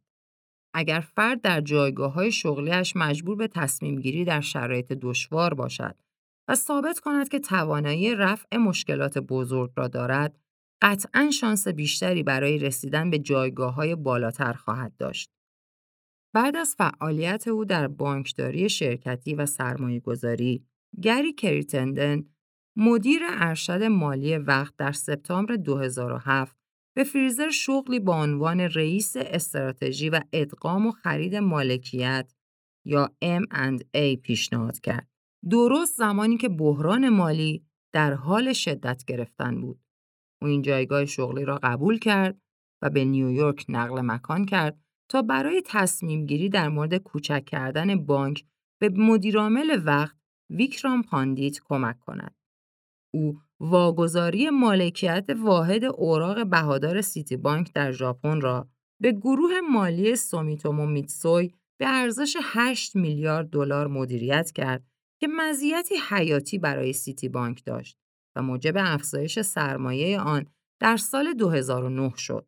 اگر 0.73 0.99
فرد 0.99 1.41
در 1.41 1.61
جایگاه 1.61 2.13
های 2.13 2.31
شغلیش 2.31 2.95
مجبور 2.95 3.35
به 3.35 3.47
تصمیم 3.47 3.99
گیری 3.99 4.25
در 4.25 4.41
شرایط 4.41 4.93
دشوار 4.93 5.53
باشد 5.53 5.95
و 6.47 6.55
ثابت 6.55 6.99
کند 6.99 7.29
که 7.29 7.39
توانایی 7.39 8.15
رفع 8.15 8.57
مشکلات 8.57 9.17
بزرگ 9.17 9.71
را 9.75 9.87
دارد، 9.87 10.42
قطعا 10.83 11.29
شانس 11.31 11.67
بیشتری 11.67 12.23
برای 12.23 12.57
رسیدن 12.57 13.09
به 13.09 13.19
جایگاه 13.19 13.73
های 13.73 13.95
بالاتر 13.95 14.53
خواهد 14.53 14.97
داشت. 14.97 15.29
بعد 16.33 16.55
از 16.55 16.75
فعالیت 16.77 17.47
او 17.47 17.65
در 17.65 17.87
بانکداری 17.87 18.69
شرکتی 18.69 19.35
و 19.35 19.45
سرمایه 19.45 19.99
گذاری، 19.99 20.65
گری 21.01 21.33
کریتندن 21.33 22.23
مدیر 22.77 23.21
ارشد 23.29 23.83
مالی 23.83 24.37
وقت 24.37 24.73
در 24.77 24.91
سپتامبر 24.91 25.55
2007 25.55 26.57
به 26.95 27.03
فریزر 27.03 27.49
شغلی 27.49 27.99
با 27.99 28.23
عنوان 28.23 28.59
رئیس 28.59 29.13
استراتژی 29.15 30.09
و 30.09 30.21
ادغام 30.33 30.87
و 30.87 30.91
خرید 30.91 31.35
مالکیت 31.35 32.33
یا 32.85 33.09
M&A 33.23 34.17
پیشنهاد 34.23 34.79
کرد. 34.79 35.07
درست 35.49 35.97
زمانی 35.97 36.37
که 36.37 36.49
بحران 36.49 37.09
مالی 37.09 37.65
در 37.93 38.13
حال 38.13 38.53
شدت 38.53 39.03
گرفتن 39.05 39.61
بود. 39.61 39.79
او 40.43 40.49
این 40.49 40.61
جایگاه 40.61 41.05
شغلی 41.05 41.45
را 41.45 41.59
قبول 41.63 41.99
کرد 41.99 42.37
و 42.81 42.89
به 42.89 43.05
نیویورک 43.05 43.65
نقل 43.69 44.01
مکان 44.01 44.45
کرد 44.45 44.77
تا 45.09 45.21
برای 45.21 45.63
تصمیم 45.65 46.25
گیری 46.25 46.49
در 46.49 46.69
مورد 46.69 46.97
کوچک 46.97 47.45
کردن 47.45 48.05
بانک 48.05 48.43
به 48.81 48.89
مدیرعامل 48.89 49.81
وقت 49.85 50.15
ویکرام 50.49 51.03
پاندیت 51.03 51.59
کمک 51.65 51.99
کند. 51.99 52.35
او 53.13 53.39
واگذاری 53.59 54.49
مالکیت 54.49 55.25
واحد 55.39 55.83
اوراق 55.83 56.47
بهادار 56.47 57.01
سیتی 57.01 57.37
بانک 57.37 57.73
در 57.73 57.91
ژاپن 57.91 58.41
را 58.41 58.67
به 59.01 59.11
گروه 59.11 59.61
مالی 59.71 60.15
سومیتومو 60.15 60.85
میتسوی 60.85 61.51
به 61.79 61.87
ارزش 61.87 62.37
8 62.41 62.95
میلیارد 62.95 63.49
دلار 63.49 63.87
مدیریت 63.87 64.51
کرد 64.51 64.83
که 65.19 65.27
مزیتی 65.27 65.95
حیاتی 66.09 66.57
برای 66.57 66.93
سیتی 66.93 67.29
بانک 67.29 67.65
داشت 67.65 67.97
و 68.35 68.41
موجب 68.41 68.73
افزایش 68.77 69.41
سرمایه 69.41 70.19
آن 70.19 70.45
در 70.81 70.97
سال 70.97 71.33
2009 71.33 72.13
شد. 72.17 72.47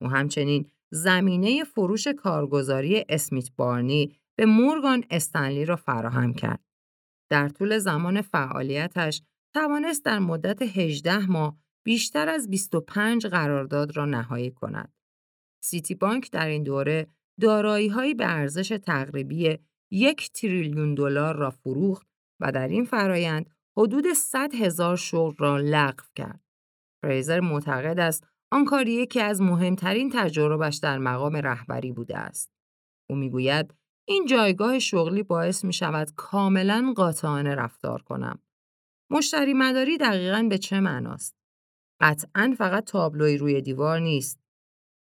او 0.00 0.08
همچنین 0.08 0.70
زمینه 0.92 1.64
فروش 1.64 2.08
کارگزاری 2.08 3.04
اسمیت 3.08 3.50
بارنی 3.56 4.20
به 4.38 4.46
مورگان 4.46 5.04
استنلی 5.10 5.64
را 5.64 5.76
فراهم 5.76 6.34
کرد. 6.34 6.64
در 7.30 7.48
طول 7.48 7.78
زمان 7.78 8.22
فعالیتش 8.22 9.22
توانست 9.54 10.04
در 10.04 10.18
مدت 10.18 10.62
18 10.62 11.26
ماه 11.26 11.58
بیشتر 11.84 12.28
از 12.28 12.50
25 12.50 13.26
قرارداد 13.26 13.96
را 13.96 14.04
نهایی 14.04 14.50
کند. 14.50 14.92
سیتی 15.62 15.94
بانک 15.94 16.30
در 16.30 16.46
این 16.46 16.62
دوره 16.62 17.06
دارایی‌هایی 17.40 18.14
به 18.14 18.26
ارزش 18.26 18.68
تقریبی 18.68 19.58
یک 19.90 20.32
تریلیون 20.32 20.94
دلار 20.94 21.36
را 21.36 21.50
فروخت 21.50 22.06
و 22.40 22.52
در 22.52 22.68
این 22.68 22.84
فرایند 22.84 23.50
حدود 23.78 24.12
100 24.12 24.54
هزار 24.54 24.96
شغل 24.96 25.36
را 25.38 25.58
لغو 25.58 26.04
کرد. 26.16 26.40
فریزر 27.02 27.40
معتقد 27.40 28.00
است 28.00 28.26
آن 28.52 28.64
کاری 28.64 28.92
یکی 28.92 29.20
از 29.20 29.40
مهمترین 29.40 30.10
تجربش 30.14 30.76
در 30.76 30.98
مقام 30.98 31.36
رهبری 31.36 31.92
بوده 31.92 32.18
است. 32.18 32.52
او 33.10 33.16
می‌گوید 33.16 33.74
این 34.08 34.26
جایگاه 34.26 34.78
شغلی 34.78 35.22
باعث 35.22 35.64
می 35.64 35.72
شود 35.72 36.10
کاملا 36.16 36.92
قاطعانه 36.96 37.54
رفتار 37.54 38.02
کنم. 38.02 38.38
مشتری 39.10 39.54
مداری 39.54 39.98
دقیقا 39.98 40.46
به 40.50 40.58
چه 40.58 40.80
معناست؟ 40.80 41.34
قطعا 42.00 42.54
فقط 42.58 42.84
تابلوی 42.84 43.36
روی 43.36 43.62
دیوار 43.62 44.00
نیست. 44.00 44.40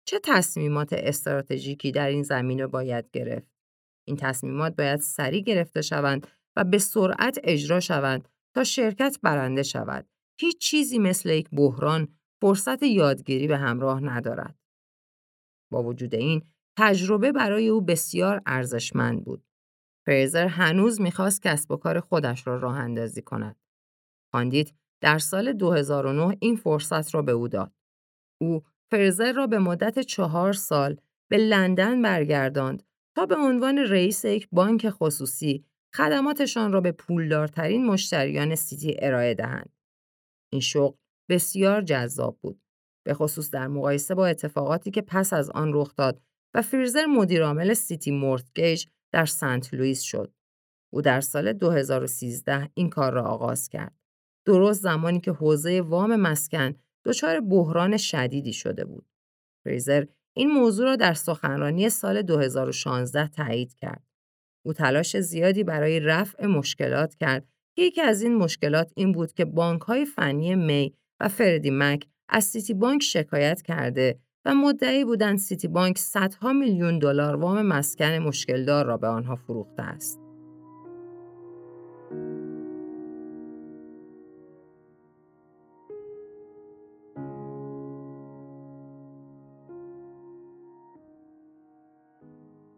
چه 0.08 0.20
تصمیمات 0.24 0.94
استراتژیکی 0.94 1.92
در 1.92 2.08
این 2.08 2.24
زمینه 2.24 2.68
باید 2.68 3.12
گرفت؟ 3.14 3.52
این 4.08 4.18
تصمیمات 4.18 4.76
باید 4.76 5.00
سریع 5.00 5.42
گرفته 5.42 5.82
شوند 5.82 6.28
و 6.56 6.64
به 6.64 6.78
سرعت 6.78 7.40
اجرا 7.44 7.80
شوند 7.80 8.31
تا 8.56 8.64
شرکت 8.64 9.18
برنده 9.24 9.64
شود. 9.64 10.08
هیچ 10.40 10.58
چیزی 10.58 11.00
مثل 11.00 11.30
یک 11.30 11.50
بحران 11.50 12.08
فرصت 12.42 12.84
یادگیری 12.84 13.48
به 13.48 13.58
همراه 13.58 14.04
ندارد. 14.04 14.60
با 15.72 15.84
وجود 15.84 16.16
این 16.16 16.42
تجربه 16.78 17.32
برای 17.32 17.70
او 17.70 17.82
بسیار 17.82 18.42
ارزشمند 18.46 19.26
بود. 19.26 19.44
فریزر 20.06 20.48
هنوز 20.48 21.02
می‌خواست 21.02 21.42
کسب 21.42 21.72
و 21.72 21.78
کار 21.78 22.00
خودش 22.00 22.48
را 22.48 22.58
راه 22.58 22.78
اندازی 22.78 23.22
کند. 23.22 23.56
کاندید 24.32 24.76
در 25.02 25.18
سال 25.18 25.54
2009 25.54 26.38
این 26.40 26.56
فرصت 26.56 27.16
را 27.16 27.22
به 27.22 27.32
او 27.32 27.48
داد. 27.48 27.74
او 28.42 28.64
فرزر 28.92 29.34
را 29.34 29.48
به 29.48 29.60
مدت 29.60 30.00
چهار 30.00 30.54
سال 30.54 30.98
به 31.30 31.38
لندن 31.38 32.02
برگرداند 32.02 32.84
تا 33.16 33.26
به 33.26 33.36
عنوان 33.36 33.78
رئیس 33.78 34.26
یک 34.26 34.48
بانک 34.52 34.90
خصوصی 34.90 35.66
خدماتشان 35.96 36.72
را 36.72 36.82
به 36.82 36.92
پولدارترین 36.92 37.86
مشتریان 37.86 38.56
سیتی 38.56 38.96
ارائه 39.00 39.34
دهند. 39.34 39.70
این 40.54 40.62
شغل 40.62 40.98
بسیار 41.30 41.82
جذاب 41.82 42.38
بود. 42.42 42.62
به 43.06 43.14
خصوص 43.14 43.52
در 43.52 43.68
مقایسه 43.68 44.16
با 44.16 44.28
اتفاقاتی 44.28 44.92
که 44.92 45.02
پس 45.02 45.34
از 45.34 45.50
آن 45.50 45.72
رخ 45.74 45.96
داد 45.96 46.22
و 46.54 46.62
فریزر 46.62 47.06
مدیرعامل 47.06 47.74
سیتی 47.74 48.12
مورتگیج 48.12 48.86
در 49.14 49.26
سنت 49.26 49.74
لوئیس 49.74 50.02
شد. 50.02 50.34
او 50.94 51.02
در 51.02 51.22
سال 51.22 51.54
2013 51.54 52.70
این 52.74 52.90
کار 52.90 53.14
را 53.14 53.24
آغاز 53.24 53.70
کرد. 53.70 53.96
درست 54.46 54.82
زمانی 54.82 55.20
که 55.20 55.32
حوزه 55.32 55.82
وام 55.82 56.16
مسکن 56.16 56.76
دچار 57.06 57.40
بحران 57.40 57.98
شدیدی 57.98 58.54
شده 58.54 58.86
بود. 58.86 59.06
فریزر 59.66 60.06
این 60.36 60.52
موضوع 60.52 60.86
را 60.86 60.96
در 60.96 61.14
سخنرانی 61.14 61.90
سال 61.90 62.22
2016 62.22 63.28
تایید 63.28 63.74
کرد. 63.74 64.11
او 64.64 64.74
تلاش 64.74 65.18
زیادی 65.18 65.64
برای 65.64 66.00
رفع 66.00 66.46
مشکلات 66.46 67.16
کرد 67.16 67.46
که 67.76 67.82
یکی 67.82 68.02
از 68.02 68.22
این 68.22 68.36
مشکلات 68.36 68.92
این 68.96 69.12
بود 69.12 69.34
که 69.34 69.46
بانک 69.46 69.82
های 69.82 70.06
فنی 70.06 70.56
می 70.56 70.94
و 71.20 71.28
فردی 71.28 71.72
مک 71.74 72.06
از 72.30 72.44
سیتی 72.44 72.74
بانک 72.74 73.04
شکایت 73.04 73.62
کرده 73.62 74.20
و 74.46 74.56
مدعی 74.56 75.06
بودند 75.06 75.38
سیتی 75.38 75.68
بانک 75.68 75.98
صدها 75.98 76.54
میلیون 76.54 77.00
دلار 77.00 77.36
وام 77.36 77.62
مسکن 77.62 78.18
مشکلدار 78.18 78.86
را 78.86 78.98
به 78.98 79.08
آنها 79.08 79.36
فروخته 79.36 79.84
است. 79.84 80.20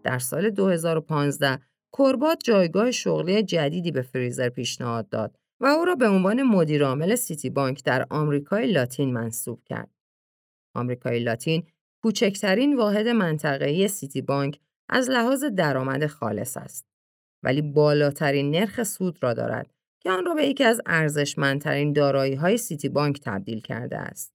در 0.03 0.19
سال 0.19 0.49
2015 0.49 1.59
کربات 1.97 2.43
جایگاه 2.43 2.91
شغلی 2.91 3.43
جدیدی 3.43 3.91
به 3.91 4.01
فریزر 4.01 4.49
پیشنهاد 4.49 5.09
داد 5.09 5.35
و 5.59 5.65
او 5.65 5.85
را 5.85 5.95
به 5.95 6.07
عنوان 6.07 6.43
مدیرعامل 6.43 7.15
سیتی 7.15 7.49
بانک 7.49 7.83
در 7.83 8.05
آمریکای 8.09 8.71
لاتین 8.71 9.13
منصوب 9.13 9.63
کرد. 9.65 9.89
آمریکای 10.75 11.19
لاتین 11.19 11.63
کوچکترین 12.03 12.77
واحد 12.77 13.07
منطقه‌ای 13.07 13.87
سیتی 13.87 14.21
بانک 14.21 14.59
از 14.89 15.09
لحاظ 15.09 15.43
درآمد 15.43 16.07
خالص 16.07 16.57
است 16.57 16.85
ولی 17.43 17.61
بالاترین 17.61 18.51
نرخ 18.51 18.83
سود 18.83 19.23
را 19.23 19.33
دارد 19.33 19.73
که 19.99 20.11
آن 20.11 20.25
را 20.25 20.33
به 20.33 20.45
یکی 20.45 20.63
از 20.63 20.81
ارزشمندترین 20.85 21.93
دارایی‌های 21.93 22.57
سیتی 22.57 22.89
بانک 22.89 23.21
تبدیل 23.21 23.59
کرده 23.59 23.97
است. 23.97 24.33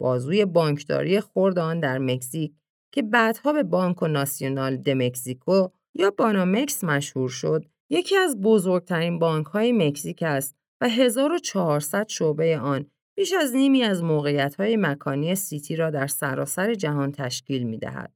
بازوی 0.00 0.44
بانکداری 0.44 1.20
خرد 1.20 1.58
آن 1.58 1.80
در 1.80 1.98
مکزیک 1.98 2.52
که 2.92 3.02
بعدها 3.02 3.52
به 3.52 3.62
بانک 3.62 4.02
و 4.02 4.06
ناسیونال 4.06 4.76
د 4.76 4.90
مکزیکو 4.90 5.68
یا 5.94 6.10
بانامکس 6.10 6.84
مشهور 6.84 7.28
شد، 7.28 7.64
یکی 7.90 8.16
از 8.16 8.40
بزرگترین 8.40 9.18
بانک 9.18 9.46
های 9.46 9.72
مکزیک 9.72 10.22
است 10.22 10.56
و 10.80 10.88
1400 10.88 12.08
شعبه 12.08 12.58
آن 12.58 12.90
بیش 13.16 13.32
از 13.32 13.54
نیمی 13.54 13.82
از 13.82 14.02
موقعیت 14.02 14.54
های 14.54 14.76
مکانی 14.76 15.34
سیتی 15.34 15.76
را 15.76 15.90
در 15.90 16.06
سراسر 16.06 16.74
جهان 16.74 17.12
تشکیل 17.12 17.62
می 17.62 17.78
دهد. 17.78 18.14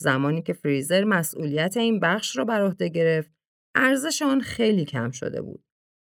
زمانی 0.00 0.42
که 0.42 0.52
فریزر 0.52 1.04
مسئولیت 1.04 1.76
این 1.76 2.00
بخش 2.00 2.36
را 2.36 2.44
بر 2.44 2.62
عهده 2.62 2.88
گرفت، 2.88 3.32
ارزش 3.74 4.22
آن 4.22 4.40
خیلی 4.40 4.84
کم 4.84 5.10
شده 5.10 5.42
بود. 5.42 5.64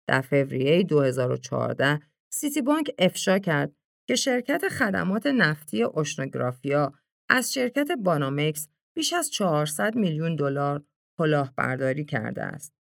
در 0.08 0.22
فوریه 0.22 0.84
2014 0.84 2.00
سیتی 2.34 2.62
بانک 2.62 2.92
افشا 3.00 3.40
کرد 3.40 3.76
که 4.08 4.16
شرکت 4.16 4.70
خدمات 4.70 5.26
نفتی 5.26 5.84
اوشنوگرافیا 5.84 6.94
از 7.30 7.54
شرکت 7.54 7.92
بانامکس 7.92 8.70
بیش 8.96 9.14
از 9.14 9.30
400 9.30 9.96
میلیون 9.96 10.36
دلار 10.36 10.84
کلاهبرداری 11.18 12.06
کرده 12.06 12.44
است. 12.44 12.74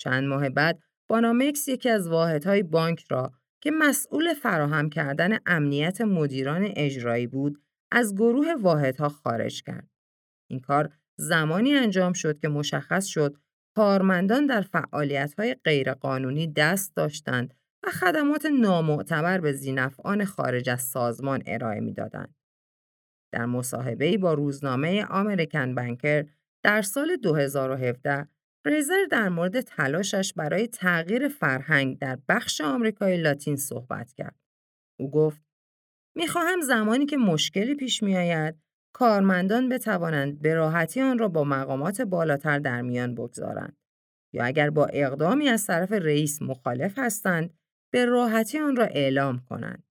چند 0.00 0.24
ماه 0.24 0.48
بعد 0.48 0.82
بانامکس 1.08 1.68
یکی 1.68 1.88
از 1.88 2.08
واحدهای 2.08 2.62
بانک 2.62 3.04
را 3.10 3.32
که 3.62 3.70
مسئول 3.70 4.34
فراهم 4.34 4.90
کردن 4.90 5.38
امنیت 5.46 6.00
مدیران 6.00 6.68
اجرایی 6.76 7.26
بود 7.26 7.62
از 7.92 8.14
گروه 8.14 8.54
واحدها 8.54 9.08
خارج 9.08 9.62
کرد. 9.62 9.88
این 10.50 10.60
کار 10.60 10.92
زمانی 11.16 11.74
انجام 11.74 12.12
شد 12.12 12.38
که 12.38 12.48
مشخص 12.48 13.06
شد 13.06 13.36
کارمندان 13.76 14.46
در 14.46 14.60
فعالیت‌های 14.60 15.56
غیرقانونی 15.64 16.52
دست 16.52 16.96
داشتند 16.96 17.54
و 17.86 17.90
خدمات 17.90 18.46
نامعتبر 18.46 19.40
به 19.40 19.52
زینفعان 19.52 20.24
خارج 20.24 20.70
از 20.70 20.82
سازمان 20.82 21.42
ارائه 21.46 21.80
می‌دادند. 21.80 22.34
در 23.32 23.46
مصاحبه‌ای 23.46 24.18
با 24.18 24.34
روزنامه 24.34 25.04
آمریکن 25.04 25.74
بنکر 25.74 26.26
در 26.64 26.82
سال 26.82 27.16
2017 27.16 28.28
فریزر 28.64 29.04
در 29.10 29.28
مورد 29.28 29.60
تلاشش 29.60 30.32
برای 30.36 30.66
تغییر 30.66 31.28
فرهنگ 31.28 31.98
در 31.98 32.18
بخش 32.28 32.60
آمریکای 32.60 33.16
لاتین 33.16 33.56
صحبت 33.56 34.12
کرد. 34.12 34.36
او 35.00 35.10
گفت: 35.10 35.42
می‌خواهم 36.16 36.60
زمانی 36.60 37.06
که 37.06 37.16
مشکلی 37.16 37.74
پیش 37.74 38.02
میآید 38.02 38.54
کارمندان 38.94 39.68
بتوانند 39.68 40.42
به 40.42 40.54
راحتی 40.54 41.00
آن 41.00 41.18
را 41.18 41.28
با 41.28 41.44
مقامات 41.44 42.02
بالاتر 42.02 42.58
در 42.58 42.82
میان 42.82 43.14
بگذارند 43.14 43.76
یا 44.34 44.44
اگر 44.44 44.70
با 44.70 44.86
اقدامی 44.86 45.48
از 45.48 45.66
طرف 45.66 45.92
رئیس 45.92 46.42
مخالف 46.42 46.98
هستند 46.98 47.54
به 47.92 48.04
راحتی 48.04 48.58
آن 48.58 48.76
را 48.76 48.84
اعلام 48.84 49.38
کنند. 49.38 49.84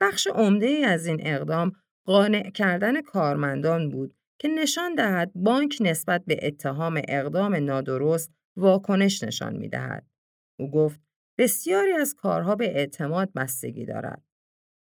بخش 0.00 0.26
عمده 0.26 0.66
ای 0.66 0.84
از 0.84 1.06
این 1.06 1.26
اقدام 1.26 1.72
قانع 2.06 2.50
کردن 2.50 3.02
کارمندان 3.02 3.88
بود 3.88 4.14
که 4.38 4.48
نشان 4.48 4.94
دهد 4.94 5.32
بانک 5.34 5.78
نسبت 5.80 6.24
به 6.24 6.38
اتهام 6.42 7.02
اقدام 7.08 7.54
نادرست 7.54 8.32
واکنش 8.56 9.22
نشان 9.22 9.56
می 9.56 9.68
دهد. 9.68 10.06
او 10.58 10.70
گفت 10.70 11.00
بسیاری 11.38 11.92
از 11.92 12.14
کارها 12.14 12.56
به 12.56 12.76
اعتماد 12.76 13.32
بستگی 13.36 13.84
دارد. 13.84 14.22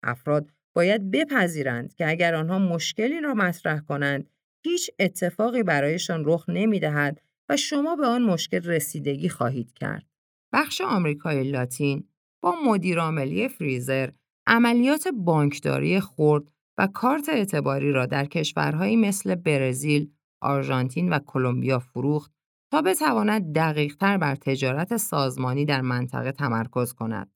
افراد 0.03 0.51
باید 0.75 1.11
بپذیرند 1.11 1.95
که 1.95 2.09
اگر 2.09 2.35
آنها 2.35 2.59
مشکلی 2.59 3.21
را 3.21 3.35
مطرح 3.35 3.81
کنند 3.81 4.31
هیچ 4.65 4.91
اتفاقی 4.99 5.63
برایشان 5.63 6.23
رخ 6.27 6.45
نمی 6.49 6.81
دهد 6.81 7.21
و 7.49 7.57
شما 7.57 7.97
به 7.97 8.07
آن 8.07 8.23
مشکل 8.23 8.63
رسیدگی 8.63 9.29
خواهید 9.29 9.73
کرد. 9.73 10.07
بخش 10.53 10.81
آمریکای 10.81 11.51
لاتین 11.51 12.09
با 12.43 12.55
مدیرعاملی 12.65 13.49
فریزر 13.49 14.11
عملیات 14.47 15.09
بانکداری 15.09 16.01
خرد 16.01 16.53
و 16.79 16.87
کارت 16.87 17.29
اعتباری 17.29 17.93
را 17.93 18.07
در 18.07 18.25
کشورهایی 18.25 18.97
مثل 18.97 19.35
برزیل، 19.35 20.13
آرژانتین 20.41 21.13
و 21.13 21.19
کلمبیا 21.19 21.79
فروخت 21.79 22.33
تا 22.73 22.83
بتواند 22.83 23.55
دقیقتر 23.55 24.19
بر 24.19 24.35
تجارت 24.35 24.97
سازمانی 24.97 25.65
در 25.65 25.81
منطقه 25.81 26.33
تمرکز 26.33 26.93
کند. 26.93 27.31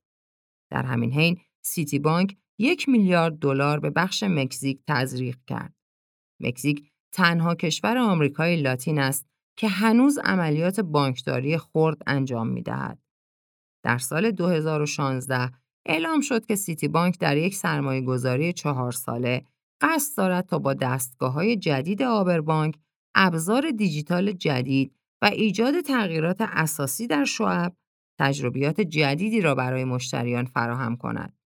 در 0.71 0.83
همین 0.83 1.13
حین 1.13 1.41
سیتی 1.63 1.99
بانک 1.99 2.37
یک 2.59 2.89
میلیارد 2.89 3.39
دلار 3.39 3.81
به 3.81 3.91
بخش 3.91 4.23
مکزیک 4.23 4.81
تزریق 4.87 5.37
کرد. 5.47 5.75
مکزیک 6.41 6.91
تنها 7.13 7.55
کشور 7.55 7.99
آمریکای 7.99 8.63
لاتین 8.63 8.99
است 8.99 9.27
که 9.59 9.69
هنوز 9.69 10.19
عملیات 10.19 10.81
بانکداری 10.81 11.59
خرد 11.59 12.03
انجام 12.07 12.49
می 12.49 12.63
دهد. 12.63 12.99
در 13.83 13.99
سال 13.99 14.31
2016 14.31 15.53
اعلام 15.89 16.21
شد 16.21 16.47
که 16.47 16.57
سیتی 16.57 16.89
بانک 16.89 17.19
در 17.19 17.37
یک 17.37 17.55
سرمایه 17.55 18.01
گذاری 18.01 18.53
چهار 18.53 18.93
ساله 18.93 19.45
قصد 19.81 20.17
دارد 20.17 20.47
تا 20.47 20.59
با 20.59 20.75
دستگاه 20.75 21.33
های 21.33 21.57
جدید 21.57 22.03
آبربانک، 22.03 22.75
ابزار 23.15 23.71
دیجیتال 23.71 24.33
جدید 24.33 24.95
و 25.23 25.27
ایجاد 25.27 25.81
تغییرات 25.81 26.37
اساسی 26.41 27.07
در 27.07 27.25
شعب، 27.25 27.77
تجربیات 28.21 28.81
جدیدی 28.81 29.41
را 29.41 29.55
برای 29.55 29.85
مشتریان 29.85 30.45
فراهم 30.45 30.97
کند. 30.97 31.39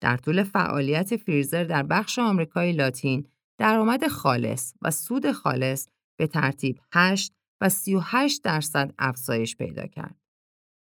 در 0.00 0.16
طول 0.16 0.42
فعالیت 0.42 1.16
فریزر 1.16 1.64
در 1.64 1.82
بخش 1.82 2.18
آمریکای 2.18 2.72
لاتین، 2.72 3.28
درآمد 3.58 4.06
خالص 4.06 4.74
و 4.82 4.90
سود 4.90 5.32
خالص 5.32 5.88
به 6.18 6.26
ترتیب 6.26 6.80
8 6.92 7.32
و 7.60 7.68
38 7.68 8.42
درصد 8.42 8.94
افزایش 8.98 9.56
پیدا 9.56 9.86
کرد. 9.86 10.23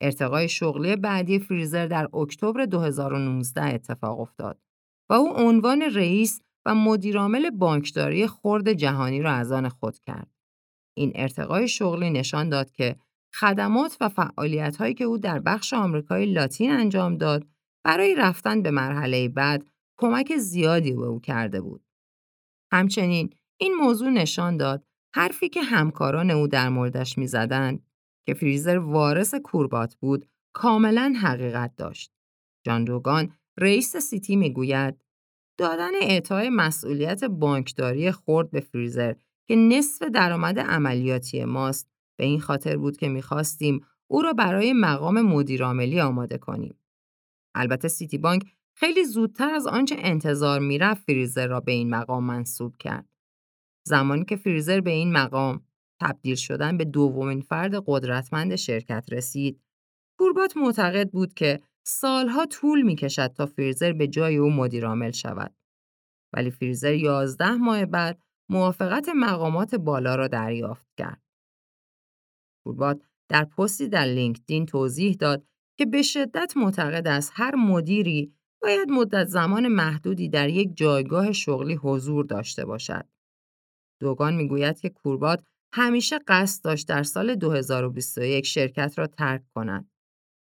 ارتقای 0.01 0.49
شغلی 0.49 0.97
بعدی 0.97 1.39
فریزر 1.39 1.87
در 1.87 2.17
اکتبر 2.17 2.65
2019 2.65 3.63
اتفاق 3.75 4.21
افتاد 4.21 4.59
و 5.11 5.15
او 5.15 5.37
عنوان 5.37 5.83
رئیس 5.83 6.41
و 6.67 6.75
مدیرعامل 6.75 7.51
بانکداری 7.51 8.27
خرد 8.27 8.73
جهانی 8.73 9.23
را 9.23 9.33
از 9.33 9.53
آن 9.53 9.69
خود 9.69 9.99
کرد. 9.99 10.31
این 10.97 11.13
ارتقای 11.15 11.69
شغلی 11.69 12.11
نشان 12.11 12.49
داد 12.49 12.71
که 12.71 12.97
خدمات 13.35 13.97
و 14.01 14.09
فعالیت‌هایی 14.09 14.95
که 14.95 15.05
او 15.05 15.19
در 15.19 15.39
بخش 15.39 15.73
آمریکای 15.73 16.27
لاتین 16.27 16.71
انجام 16.71 17.17
داد 17.17 17.47
برای 17.85 18.15
رفتن 18.15 18.63
به 18.63 18.71
مرحله 18.71 19.29
بعد 19.29 19.69
کمک 20.01 20.37
زیادی 20.37 20.93
به 20.93 21.07
او 21.07 21.21
کرده 21.21 21.61
بود. 21.61 21.85
همچنین 22.73 23.31
این 23.61 23.75
موضوع 23.75 24.11
نشان 24.11 24.57
داد 24.57 24.85
حرفی 25.15 25.49
که 25.49 25.63
همکاران 25.63 26.31
او 26.31 26.49
در 26.49 26.69
موردش 26.69 27.19
می‌زدند 27.19 27.88
که 28.29 28.35
فریزر 28.35 28.79
وارث 28.79 29.35
کوربات 29.35 29.95
بود 29.95 30.27
کاملا 30.53 31.15
حقیقت 31.23 31.77
داشت. 31.77 32.13
جان 32.67 32.85
دوگان 32.85 33.33
رئیس 33.59 33.97
سیتی 33.97 34.37
می‌گوید 34.37 35.05
دادن 35.59 35.91
اعطای 36.03 36.51
مسئولیت 36.51 37.25
بانکداری 37.25 38.11
خورد 38.11 38.51
به 38.51 38.61
فریزر 38.61 39.15
که 39.47 39.57
نصف 39.57 40.03
درآمد 40.03 40.59
عملیاتی 40.59 41.45
ماست 41.45 41.89
به 42.19 42.25
این 42.25 42.41
خاطر 42.41 42.77
بود 42.77 42.97
که 42.97 43.09
می‌خواستیم 43.09 43.81
او 44.11 44.23
را 44.23 44.33
برای 44.33 44.73
مقام 44.73 45.23
مدیرعاملی 45.23 46.01
آماده 46.01 46.39
کنیم. 46.39 46.79
البته 47.55 47.89
سیتی 47.89 48.19
بانک 48.19 48.45
خیلی 48.75 49.05
زودتر 49.05 49.55
از 49.55 49.67
آنچه 49.67 49.97
انتظار 49.99 50.61
می‌رفت 50.61 51.05
فریزر 51.05 51.47
را 51.47 51.61
به 51.61 51.73
این 51.73 51.91
مقام 51.91 52.25
منصوب 52.25 52.77
کرد. 52.77 53.09
زمانی 53.87 54.25
که 54.25 54.37
فریزر 54.37 54.81
به 54.81 54.91
این 54.91 55.13
مقام 55.13 55.68
تبدیل 56.01 56.35
شدن 56.35 56.77
به 56.77 56.85
دومین 56.85 57.41
فرد 57.41 57.73
قدرتمند 57.87 58.57
شرکت 58.57 59.07
رسید، 59.13 59.63
کوربات 60.19 60.57
معتقد 60.57 61.11
بود 61.11 61.35
که 61.35 61.61
سالها 61.87 62.47
طول 62.47 62.83
می 62.83 62.97
کشد 62.97 63.27
تا 63.27 63.47
فریزر 63.47 63.93
به 63.93 64.09
جای 64.09 64.37
او 64.37 64.51
مدیرعامل 64.51 65.11
شود. 65.11 65.55
ولی 66.33 66.51
فریزر 66.51 66.95
یازده 66.95 67.53
ماه 67.53 67.85
بعد 67.85 68.23
موافقت 68.51 69.09
مقامات 69.09 69.75
بالا 69.75 70.15
را 70.15 70.29
دریافت 70.29 70.87
کرد. 70.99 71.23
کوربات 72.65 73.03
در 73.29 73.45
پستی 73.45 73.89
در 73.89 74.05
لینکدین 74.05 74.67
توضیح 74.67 75.17
داد 75.21 75.45
که 75.79 75.87
به 75.87 76.03
شدت 76.03 76.53
معتقد 76.57 77.09
است 77.09 77.33
هر 77.35 77.55
مدیری 77.55 78.33
باید 78.63 78.89
مدت 78.91 79.27
زمان 79.27 79.69
محدودی 79.69 80.29
در 80.29 80.49
یک 80.49 80.77
جایگاه 80.77 81.33
شغلی 81.33 81.75
حضور 81.75 82.25
داشته 82.25 82.65
باشد. 82.65 83.09
دوگان 84.01 84.35
می‌گوید 84.35 84.81
که 84.81 84.89
کوربات 84.89 85.45
همیشه 85.73 86.19
قصد 86.29 86.65
داشت 86.65 86.89
در 86.89 87.03
سال 87.03 87.35
2021 87.35 88.47
شرکت 88.47 88.99
را 88.99 89.07
ترک 89.07 89.43
کند. 89.55 89.91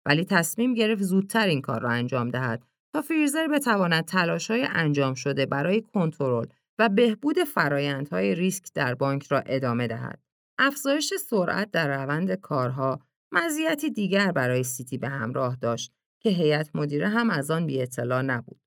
ولی 0.06 0.24
تصمیم 0.24 0.74
گرفت 0.74 1.02
زودتر 1.02 1.46
این 1.46 1.60
کار 1.60 1.80
را 1.80 1.90
انجام 1.90 2.30
دهد 2.30 2.62
تا 2.92 3.02
فریزر 3.02 3.48
بتواند 3.48 4.04
تلاش‌های 4.04 4.66
انجام 4.70 5.14
شده 5.14 5.46
برای 5.46 5.82
کنترل 5.82 6.46
و 6.78 6.88
بهبود 6.88 7.44
فرایندهای 7.44 8.34
ریسک 8.34 8.72
در 8.74 8.94
بانک 8.94 9.26
را 9.26 9.40
ادامه 9.46 9.86
دهد. 9.86 10.22
افزایش 10.58 11.14
سرعت 11.14 11.70
در 11.70 12.02
روند 12.02 12.32
کارها 12.32 13.00
مزیتی 13.32 13.90
دیگر 13.90 14.32
برای 14.32 14.62
سیتی 14.62 14.98
به 14.98 15.08
همراه 15.08 15.56
داشت 15.56 15.92
که 16.20 16.30
هیئت 16.30 16.76
مدیره 16.76 17.08
هم 17.08 17.30
از 17.30 17.50
آن 17.50 17.66
بی 17.66 17.82
اطلاع 17.82 18.22
نبود. 18.22 18.60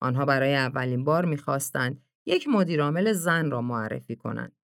آنها 0.00 0.24
برای 0.24 0.54
اولین 0.54 1.04
بار 1.04 1.24
می‌خواستند 1.24 2.00
یک 2.26 2.48
مدیرعامل 2.48 3.12
زن 3.12 3.50
را 3.50 3.60
معرفی 3.62 4.16
کنند. 4.16 4.57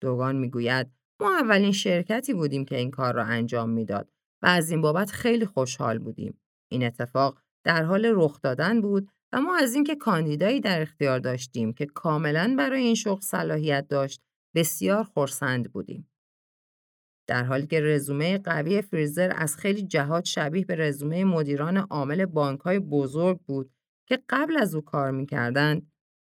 دوگان 0.00 0.36
می‌گوید 0.36 0.90
ما 1.20 1.36
اولین 1.40 1.72
شرکتی 1.72 2.34
بودیم 2.34 2.64
که 2.64 2.76
این 2.76 2.90
کار 2.90 3.14
را 3.14 3.24
انجام 3.24 3.70
می‌داد 3.70 4.10
و 4.42 4.46
از 4.46 4.70
این 4.70 4.80
بابت 4.80 5.10
خیلی 5.10 5.46
خوشحال 5.46 5.98
بودیم. 5.98 6.40
این 6.70 6.84
اتفاق 6.84 7.40
در 7.64 7.82
حال 7.82 8.12
رخ 8.14 8.40
دادن 8.40 8.80
بود 8.80 9.08
و 9.32 9.40
ما 9.40 9.56
از 9.56 9.74
اینکه 9.74 9.96
کاندیدایی 9.96 10.60
در 10.60 10.82
اختیار 10.82 11.18
داشتیم 11.18 11.72
که 11.72 11.86
کاملا 11.86 12.54
برای 12.58 12.82
این 12.82 12.94
شغل 12.94 13.20
صلاحیت 13.20 13.88
داشت 13.88 14.22
بسیار 14.54 15.04
خرسند 15.04 15.72
بودیم. 15.72 16.10
در 17.26 17.44
حالی 17.44 17.66
که 17.66 17.80
رزومه 17.80 18.38
قوی 18.38 18.82
فریزر 18.82 19.32
از 19.36 19.56
خیلی 19.56 19.82
جهات 19.82 20.24
شبیه 20.24 20.64
به 20.64 20.76
رزومه 20.76 21.24
مدیران 21.24 21.76
عامل 21.76 22.26
بانکهای 22.26 22.78
بزرگ 22.78 23.40
بود 23.40 23.70
که 24.08 24.22
قبل 24.28 24.56
از 24.56 24.74
او 24.74 24.80
کار 24.80 25.10
می‌کردند، 25.10 25.92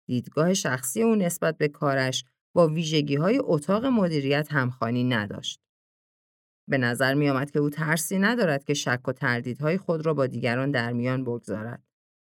دیدگاه 0.08 0.54
شخصی 0.54 1.04
او 1.04 1.16
نسبت 1.16 1.58
به 1.58 1.68
کارش 1.68 2.26
با 2.54 2.68
ویژگی 2.68 3.16
های 3.16 3.40
اتاق 3.44 3.86
مدیریت 3.86 4.48
همخانی 4.52 5.04
نداشت. 5.04 5.60
به 6.70 6.78
نظر 6.78 7.14
می 7.14 7.30
آمد 7.30 7.52
که 7.52 7.60
او 7.60 7.70
ترسی 7.70 8.20
ندارد 8.20 8.64
که 8.64 8.74
شک 8.74 9.08
و 9.08 9.12
تردیدهای 9.12 9.78
خود 9.78 10.06
را 10.06 10.14
با 10.14 10.28
دیگران 10.28 10.72
در 10.72 10.94
میان 10.94 11.24
بگذارد. 11.24 11.84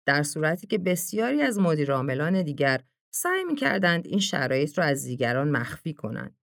در 0.06 0.22
صورتی 0.22 0.66
که 0.66 0.78
بسیاری 0.78 1.42
از 1.42 1.58
مدیرعاملان 1.58 2.42
دیگر 2.42 2.80
سعی 3.14 3.44
می 3.44 3.54
کردند 3.54 4.06
این 4.06 4.18
شرایط 4.18 4.78
را 4.78 4.84
از 4.84 5.04
دیگران 5.04 5.50
مخفی 5.50 5.94
کنند. 5.94 6.36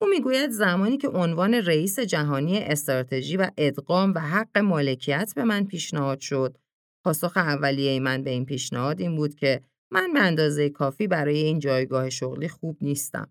او 0.00 0.08
می‌گوید 0.08 0.50
زمانی 0.50 0.98
که 0.98 1.08
عنوان 1.08 1.54
رئیس 1.54 1.98
جهانی 1.98 2.58
استراتژی 2.58 3.36
و 3.36 3.50
ادغام 3.56 4.12
و 4.14 4.18
حق 4.18 4.58
مالکیت 4.58 5.32
به 5.36 5.44
من 5.44 5.64
پیشنهاد 5.64 6.20
شد، 6.20 6.58
پاسخ 7.04 7.36
اولیه 7.36 8.00
من 8.00 8.22
به 8.22 8.30
این 8.30 8.44
پیشنهاد 8.44 9.00
این 9.00 9.16
بود 9.16 9.34
که 9.34 9.62
من 9.92 10.12
به 10.12 10.20
اندازه 10.20 10.70
کافی 10.70 11.06
برای 11.06 11.36
این 11.36 11.58
جایگاه 11.58 12.10
شغلی 12.10 12.48
خوب 12.48 12.78
نیستم. 12.80 13.30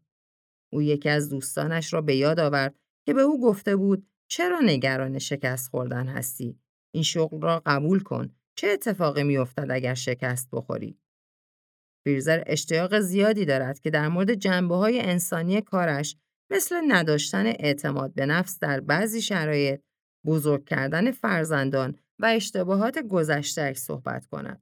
او 0.73 0.81
یکی 0.81 1.09
از 1.09 1.29
دوستانش 1.29 1.93
را 1.93 2.01
به 2.01 2.15
یاد 2.15 2.39
آورد 2.39 2.75
که 3.05 3.13
به 3.13 3.21
او 3.21 3.41
گفته 3.41 3.75
بود 3.75 4.07
چرا 4.27 4.59
نگران 4.59 5.19
شکست 5.19 5.69
خوردن 5.69 6.07
هستی؟ 6.07 6.59
این 6.93 7.03
شغل 7.03 7.41
را 7.41 7.61
قبول 7.65 7.99
کن. 7.99 8.35
چه 8.55 8.67
اتفاقی 8.67 9.23
میافتد 9.23 9.67
اگر 9.71 9.93
شکست 9.93 10.49
بخوری؟ 10.51 10.97
فیرزر 12.03 12.43
اشتیاق 12.45 12.99
زیادی 12.99 13.45
دارد 13.45 13.79
که 13.79 13.89
در 13.89 14.07
مورد 14.07 14.33
جنبه 14.33 14.75
های 14.75 14.99
انسانی 14.99 15.61
کارش 15.61 16.17
مثل 16.51 16.81
نداشتن 16.87 17.45
اعتماد 17.45 18.13
به 18.13 18.25
نفس 18.25 18.59
در 18.59 18.79
بعضی 18.79 19.21
شرایط، 19.21 19.81
بزرگ 20.25 20.65
کردن 20.65 21.11
فرزندان 21.11 21.95
و 22.19 22.25
اشتباهات 22.25 22.99
گذشتهش 22.99 23.77
صحبت 23.77 24.25
کند. 24.25 24.61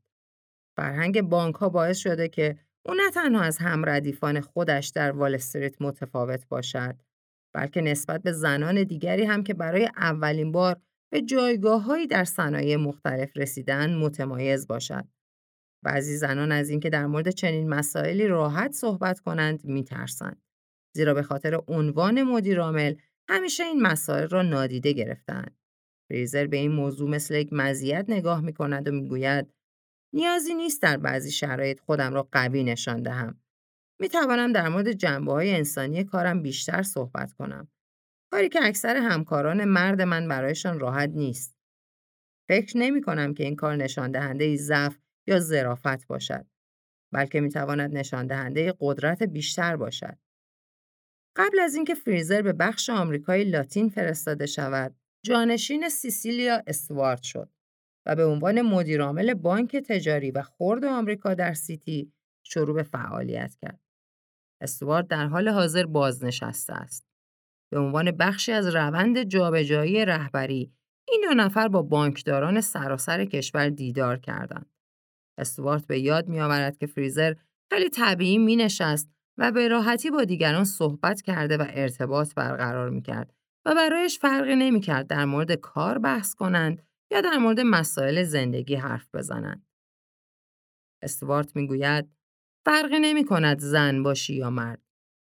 فرهنگ 0.80 1.22
بانک 1.22 1.56
ها 1.56 1.70
باعث 1.70 1.98
شده 1.98 2.28
که 2.28 2.58
او 2.86 2.94
نه 2.94 3.12
تنها 3.12 3.42
از 3.42 3.58
همردیفان 3.58 4.42
خودش 4.42 4.88
در 4.88 5.12
وال 5.12 5.36
استریت 5.36 5.82
متفاوت 5.82 6.48
باشد، 6.48 6.96
بلکه 7.56 7.82
نسبت 7.82 8.24
به 8.24 8.32
زنان 8.32 8.84
دیگری 8.84 9.24
هم 9.24 9.44
که 9.44 9.54
برای 9.54 9.90
اولین 9.98 10.52
بار 10.52 10.82
به 11.12 11.22
جایگاههایی 11.22 12.08
در 12.08 12.24
صنایع 12.24 12.76
مختلف 12.76 13.38
رسیدن 13.38 13.96
متمایز 13.96 14.68
باشد. 14.68 15.08
بعضی 15.86 16.18
زنان 16.18 16.52
از 16.52 16.70
اینکه 16.70 16.90
در 16.90 17.06
مورد 17.06 17.30
چنین 17.30 17.70
مسائلی 17.70 18.28
راحت 18.28 18.72
صحبت 18.72 19.20
کنند 19.20 19.66
میترسند. 19.66 20.42
زیرا 20.96 21.14
به 21.14 21.24
خاطر 21.24 21.62
عنوان 21.68 22.24
مدیرعامل 22.24 22.96
همیشه 23.30 23.64
این 23.64 23.82
مسائل 23.82 24.28
را 24.28 24.42
نادیده 24.42 24.92
گرفتند. 24.94 25.58
فریزر 26.10 26.48
به 26.48 26.58
این 26.58 26.72
موضوع 26.72 27.10
مثل 27.10 27.36
یک 27.36 27.54
مزیت 27.54 28.06
نگاه 28.08 28.42
می 28.42 28.54
کند 28.54 28.88
و 28.88 28.92
می‌گوید 28.92 29.59
نیازی 30.14 30.54
نیست 30.54 30.82
در 30.82 30.98
بعضی 30.98 31.32
شرایط 31.32 31.80
خودم 31.80 32.14
را 32.14 32.30
قوی 32.32 32.64
نشان 32.64 33.04
دهم. 33.04 33.42
می 34.00 34.10
توانم 34.10 34.54
در 34.54 34.70
مورد 34.70 34.92
جنبه 34.92 35.32
های 35.32 35.56
انسانی 35.56 36.04
کارم 36.04 36.42
بیشتر 36.42 36.84
صحبت 36.84 37.34
کنم. 37.34 37.68
کاری 38.32 38.50
که 38.50 38.60
اکثر 38.64 38.98
همکاران 38.98 39.66
مرد 39.66 40.02
من 40.02 40.28
برایشان 40.28 40.80
راحت 40.80 41.10
نیست. 41.10 41.56
فکر 42.48 42.78
نمی 42.78 43.02
کنم 43.02 43.34
که 43.34 43.44
این 43.44 43.56
کار 43.56 43.76
نشان 43.76 44.12
دهنده 44.12 44.56
ضعف 44.56 44.98
یا 45.28 45.40
ظرافت 45.40 46.08
باشد. 46.08 46.46
بلکه 47.14 47.42
می 47.42 47.50
تواند 47.50 47.98
نشان 47.98 48.28
دهنده 48.28 48.74
قدرت 48.80 49.24
بیشتر 49.24 49.76
باشد. 49.76 50.18
قبل 51.36 51.60
از 51.60 51.76
اینکه 51.76 51.96
فریزر 51.96 52.42
به 52.42 52.54
بخش 52.54 52.90
آمریکای 52.90 53.44
لاتین 53.44 53.90
فرستاده 53.90 54.46
شود، 54.46 54.96
جانشین 55.26 55.90
سیسیلیا 55.90 56.64
استوارد 56.68 57.24
شد 57.24 57.50
و 58.06 58.16
به 58.16 58.26
عنوان 58.26 58.62
مدیرعامل 58.62 59.34
بانک 59.34 59.76
تجاری 59.76 60.32
و 60.32 60.42
خرد 60.42 60.86
آمریکا 60.86 61.34
در 61.34 61.54
سیتی 61.54 62.14
شروع 62.46 62.76
به 62.76 62.84
فعالیت 62.84 63.56
کرد. 63.56 63.80
استوارد 64.62 65.08
در 65.08 65.26
حال 65.26 65.50
حاضر 65.50 65.86
بازنشسته 65.86 66.74
است. 66.74 67.06
به 67.72 67.80
عنوان 67.80 68.12
بخشی 68.12 68.52
از 68.52 68.76
روند 68.76 69.24
جابجایی 69.24 70.06
رهبری 70.06 70.74
این 71.08 71.26
دو 71.30 71.34
نفر 71.34 71.68
با 71.68 71.82
بانکداران 71.82 72.62
سراسر 72.62 73.26
کشور 73.26 73.70
دیدار 73.70 74.20
کردند. 74.20 74.70
استوارت 75.38 75.88
به 75.88 76.00
یاد 76.00 76.28
میآورد 76.28 76.78
که 76.78 76.88
فریزر 76.88 77.34
خیلی 77.72 77.90
طبیعی 77.90 78.38
می 78.38 78.56
نشست 78.56 79.10
و 79.38 79.52
به 79.52 79.68
راحتی 79.68 80.12
با 80.12 80.24
دیگران 80.24 80.64
صحبت 80.64 81.22
کرده 81.22 81.58
و 81.58 81.66
ارتباط 81.70 82.34
برقرار 82.34 82.90
می 82.90 83.02
کرد 83.02 83.34
و 83.66 83.76
برایش 83.76 84.20
فرقی 84.20 84.56
نمی 84.56 84.80
کرد 84.80 85.08
در 85.08 85.26
مورد 85.26 85.52
کار 85.52 85.98
بحث 85.98 86.36
کنند 86.36 86.89
یا 87.12 87.22
در 87.22 87.38
مورد 87.38 87.60
مسائل 87.60 88.24
زندگی 88.24 88.76
حرف 88.76 89.16
بزنند. 89.16 89.66
استوارت 91.02 91.56
می 91.56 91.68
گوید 91.68 92.10
فرقی 92.66 93.00
نمی 93.00 93.26
کند 93.26 93.60
زن 93.60 94.04
باشی 94.04 94.36
یا 94.36 94.50
مرد. 94.50 94.82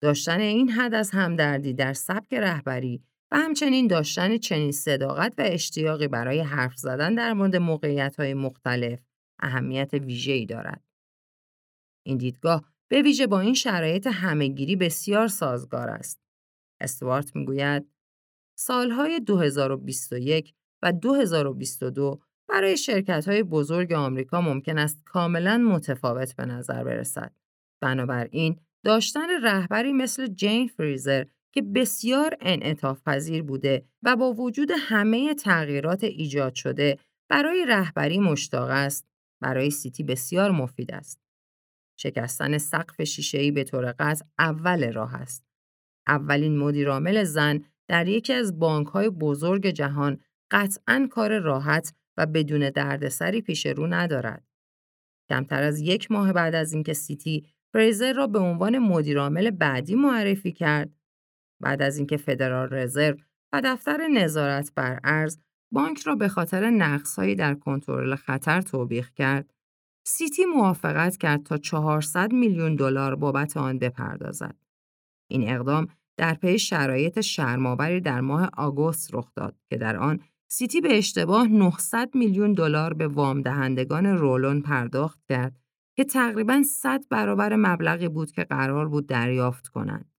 داشتن 0.03 0.41
این 0.41 0.71
حد 0.71 0.95
از 0.95 1.11
همدردی 1.11 1.75
در 1.75 1.93
سبک 1.93 2.35
رهبری 2.35 3.03
و 3.31 3.37
همچنین 3.37 3.87
داشتن 3.87 4.39
چنین 4.39 4.73
صداقت 4.73 5.35
و 5.39 5.43
اشتیاقی 5.47 6.09
برای 6.09 6.41
حرف 6.41 6.77
زدن 6.77 7.15
در 7.15 7.33
مورد 7.33 7.57
موقعیت 7.57 8.21
مختلف 8.21 9.01
اهمیت 9.41 9.95
ویژه‌ای 9.95 10.47
دارد. 10.47 10.85
این 12.07 12.19
دیدگاه 12.19 12.73
به 12.89 13.03
ویژه 13.03 13.27
با 13.27 13.41
این 13.41 13.55
شرایط 13.55 14.07
همهگیری 14.07 14.77
بسیار 14.77 15.29
سازگار 15.29 15.91
است. 15.91 16.21
استوارت 16.81 17.37
می‌گوید 17.37 17.87
سالهای 18.59 19.21
2021 19.21 20.55
و 20.87 20.93
2022 20.93 22.21
برای 22.49 22.77
شرکت 22.77 23.29
های 23.29 23.43
بزرگ 23.43 23.93
آمریکا 23.93 24.41
ممکن 24.41 24.79
است 24.79 25.03
کاملا 25.05 25.59
متفاوت 25.59 26.37
به 26.37 26.47
نظر 26.47 26.85
برسد. 26.85 27.33
بنابراین 27.83 28.61
داشتن 28.85 29.29
رهبری 29.43 29.93
مثل 29.93 30.27
جین 30.27 30.69
فریزر 30.69 31.25
که 31.55 31.63
بسیار 31.63 32.37
انعطاف 32.41 33.03
پذیر 33.03 33.43
بوده 33.43 33.85
و 34.03 34.17
با 34.17 34.33
وجود 34.33 34.71
همه 34.79 35.35
تغییرات 35.35 36.05
ایجاد 36.05 36.55
شده 36.55 36.99
برای 37.31 37.67
رهبری 37.69 38.19
مشتاق 38.19 38.71
است 38.71 39.09
برای 39.41 39.71
سیتی 39.71 40.03
بسیار 40.03 40.51
مفید 40.51 40.93
است. 40.93 41.21
شکستن 42.01 42.59
سقف 42.59 43.03
شیشه‌ای 43.03 43.51
به 43.51 43.65
طور 43.65 43.93
قطع 43.99 44.25
اول 44.39 44.93
راه 44.93 45.15
است. 45.15 45.45
اولین 46.09 46.59
مدیرعامل 46.59 47.25
زن 47.25 47.65
در 47.89 48.09
یکی 48.09 48.33
از 48.33 48.59
بانک‌های 48.59 49.11
بزرگ 49.11 49.67
جهان 49.67 50.21
قطعا 50.51 51.09
کار 51.11 51.39
راحت 51.39 51.95
و 52.17 52.27
بدون 52.27 52.71
دردسری 52.71 53.41
پیش 53.41 53.67
رو 53.67 53.87
ندارد. 53.87 54.45
کمتر 55.29 55.63
از 55.63 55.81
یک 55.81 56.11
ماه 56.11 56.33
بعد 56.33 56.55
از 56.55 56.73
اینکه 56.73 56.93
سیتی 56.93 57.47
فریزر 57.73 58.13
را 58.13 58.27
به 58.27 58.39
عنوان 58.39 58.79
مدیرعامل 58.79 59.51
بعدی 59.51 59.95
معرفی 59.95 60.53
کرد، 60.53 60.91
بعد 61.61 61.83
از 61.83 61.99
اینکه 61.99 62.17
فدرال 62.17 62.69
رزرو 62.75 63.17
و 63.53 63.63
دفتر 63.65 64.09
نظارت 64.09 64.73
بر 64.75 65.01
ارز 65.05 65.39
بانک 65.73 66.01
را 66.01 66.15
به 66.15 66.29
خاطر 66.29 66.71
نقصهایی 66.71 67.35
در 67.35 67.55
کنترل 67.55 68.15
خطر 68.15 68.61
توبیخ 68.61 69.13
کرد، 69.13 69.55
سیتی 70.07 70.45
موافقت 70.45 71.17
کرد 71.17 71.43
تا 71.43 71.59
400 71.59 72.33
میلیون 72.33 72.77
دلار 72.77 73.17
بابت 73.17 73.57
آن 73.57 73.79
بپردازد. 73.79 74.57
این 75.31 75.51
اقدام 75.51 75.89
در 76.17 76.35
پی 76.35 76.59
شرایط 76.59 77.21
شرم‌آوری 77.21 78.01
در 78.01 78.21
ماه 78.21 78.51
آگوست 78.57 79.15
رخ 79.15 79.33
داد 79.35 79.57
که 79.71 79.77
در 79.77 79.97
آن 79.97 80.21
سیتی 80.49 80.81
به 80.81 80.99
اشتباه 80.99 81.49
900 81.49 82.15
میلیون 82.15 82.53
دلار 82.53 82.95
به 82.95 83.09
وام 83.09 83.43
دهندگان 83.43 84.07
رولون 84.07 84.61
پرداخت 84.61 85.21
کرد 85.29 85.61
که 85.97 86.05
تقریبا 86.05 86.63
100 86.63 87.05
برابر 87.11 87.57
مبلغی 87.57 88.09
بود 88.09 88.31
که 88.31 88.45
قرار 88.45 88.89
بود 88.89 89.07
دریافت 89.07 89.69
کنند. 89.69 90.11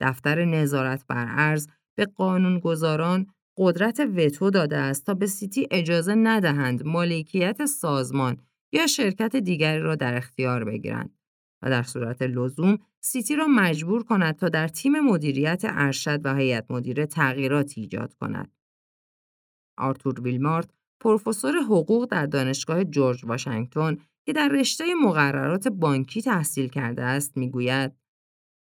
دفتر 0.00 0.44
نظارت 0.44 1.06
بر 1.06 1.26
ارز 1.28 1.68
به 1.96 2.04
قانونگذاران 2.04 3.26
قدرت 3.56 4.00
وتو 4.00 4.50
داده 4.50 4.76
است 4.76 5.06
تا 5.06 5.14
به 5.14 5.26
سیتی 5.26 5.68
اجازه 5.70 6.14
ندهند 6.14 6.86
مالکیت 6.86 7.66
سازمان 7.66 8.36
یا 8.72 8.86
شرکت 8.86 9.36
دیگری 9.36 9.80
را 9.80 9.94
در 9.94 10.16
اختیار 10.16 10.64
بگیرند 10.64 11.18
و 11.62 11.70
در 11.70 11.82
صورت 11.82 12.22
لزوم 12.22 12.78
سیتی 13.00 13.36
را 13.36 13.46
مجبور 13.46 14.02
کند 14.02 14.36
تا 14.36 14.48
در 14.48 14.68
تیم 14.68 15.00
مدیریت 15.00 15.62
ارشد 15.64 16.20
و 16.24 16.34
هیئت 16.34 16.70
مدیره 16.70 17.06
تغییراتی 17.06 17.80
ایجاد 17.80 18.14
کند. 18.14 18.57
آرتور 19.78 20.20
ویلمارت 20.20 20.70
پروفسور 21.00 21.56
حقوق 21.56 22.08
در 22.10 22.26
دانشگاه 22.26 22.84
جورج 22.84 23.24
واشنگتن 23.24 23.96
که 24.26 24.32
در 24.32 24.48
رشته 24.48 24.84
مقررات 24.94 25.68
بانکی 25.68 26.22
تحصیل 26.22 26.68
کرده 26.68 27.02
است 27.02 27.36
می‌گوید 27.36 27.92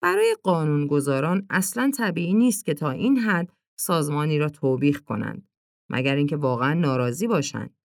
برای 0.02 0.36
قانونگذاران 0.44 1.48
اصلا 1.50 1.92
طبیعی 1.98 2.34
نیست 2.34 2.66
که 2.66 2.74
تا 2.74 2.92
این 2.92 3.18
حد 3.18 3.54
سازمانی 3.80 4.40
را 4.40 4.50
توبیخ 4.50 5.02
کنند 5.02 5.48
مگر 5.90 6.16
اینکه 6.16 6.36
واقعا 6.36 6.74
ناراضی 6.74 7.28
باشند 7.28 7.76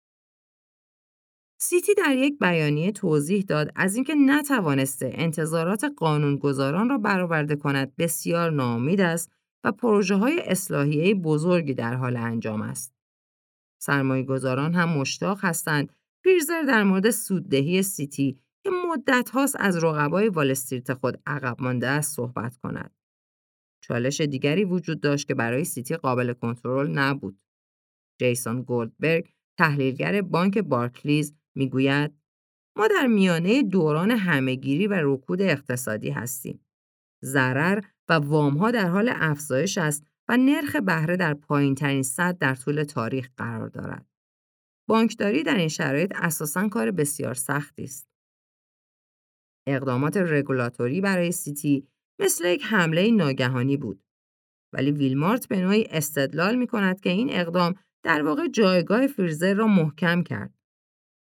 سیتی 1.60 1.94
در 1.94 2.16
یک 2.16 2.38
بیانیه 2.38 2.92
توضیح 2.92 3.44
داد 3.48 3.70
از 3.76 3.94
اینکه 3.94 4.14
نتوانسته 4.14 5.10
انتظارات 5.14 5.84
قانونگذاران 5.96 6.88
را 6.88 6.98
برآورده 6.98 7.56
کند 7.56 7.96
بسیار 7.96 8.50
ناامید 8.50 9.00
است 9.00 9.32
و 9.64 9.72
پروژه 9.72 10.14
های 10.14 10.40
اصلاحیه 10.40 11.14
بزرگی 11.14 11.74
در 11.74 11.94
حال 11.94 12.16
انجام 12.16 12.62
است. 12.62 12.93
سرمایه 13.84 14.22
گذاران 14.22 14.74
هم 14.74 14.88
مشتاق 14.88 15.44
هستند 15.44 15.92
پیرزر 16.24 16.62
در 16.62 16.82
مورد 16.82 17.10
سوددهی 17.10 17.82
سیتی 17.82 18.38
که 18.64 18.70
مدت 18.70 19.30
هاست 19.30 19.56
از 19.58 19.84
رقبای 19.84 20.28
والستریت 20.28 20.94
خود 20.94 21.22
عقب 21.26 21.62
مانده 21.62 21.88
است 21.88 22.16
صحبت 22.16 22.56
کند. 22.56 22.94
چالش 23.82 24.20
دیگری 24.20 24.64
وجود 24.64 25.00
داشت 25.00 25.28
که 25.28 25.34
برای 25.34 25.64
سیتی 25.64 25.96
قابل 25.96 26.32
کنترل 26.32 26.90
نبود. 26.90 27.38
جیسون 28.20 28.62
گولدبرگ 28.62 29.34
تحلیلگر 29.58 30.22
بانک 30.22 30.58
بارکلیز 30.58 31.34
می‌گوید 31.54 32.14
ما 32.76 32.88
در 32.88 33.06
میانه 33.06 33.62
دوران 33.62 34.10
همهگیری 34.10 34.86
و 34.86 34.94
رکود 35.02 35.42
اقتصادی 35.42 36.10
هستیم. 36.10 36.66
ضرر 37.24 37.80
و 38.08 38.12
وامها 38.12 38.70
در 38.70 38.88
حال 38.88 39.10
افزایش 39.14 39.78
است 39.78 40.06
و 40.28 40.36
نرخ 40.36 40.76
بهره 40.76 41.16
در 41.16 41.34
پایین 41.34 41.74
ترین 41.74 42.02
صد 42.02 42.38
در 42.38 42.54
طول 42.54 42.84
تاریخ 42.84 43.30
قرار 43.36 43.68
دارد. 43.68 44.06
بانکداری 44.88 45.42
در 45.42 45.56
این 45.56 45.68
شرایط 45.68 46.12
اساساً 46.14 46.68
کار 46.68 46.90
بسیار 46.90 47.34
سختی 47.34 47.84
است. 47.84 48.08
اقدامات 49.66 50.16
رگولاتوری 50.16 51.00
برای 51.00 51.32
سیتی 51.32 51.88
مثل 52.20 52.44
یک 52.44 52.62
حمله 52.64 53.10
ناگهانی 53.10 53.76
بود. 53.76 54.02
ولی 54.72 54.90
ویلمارت 54.90 55.48
به 55.48 55.60
نوعی 55.60 55.86
استدلال 55.90 56.56
می 56.56 56.66
کند 56.66 57.00
که 57.00 57.10
این 57.10 57.28
اقدام 57.30 57.74
در 58.04 58.22
واقع 58.22 58.48
جایگاه 58.48 59.06
فریزر 59.06 59.54
را 59.54 59.66
محکم 59.66 60.22
کرد. 60.22 60.54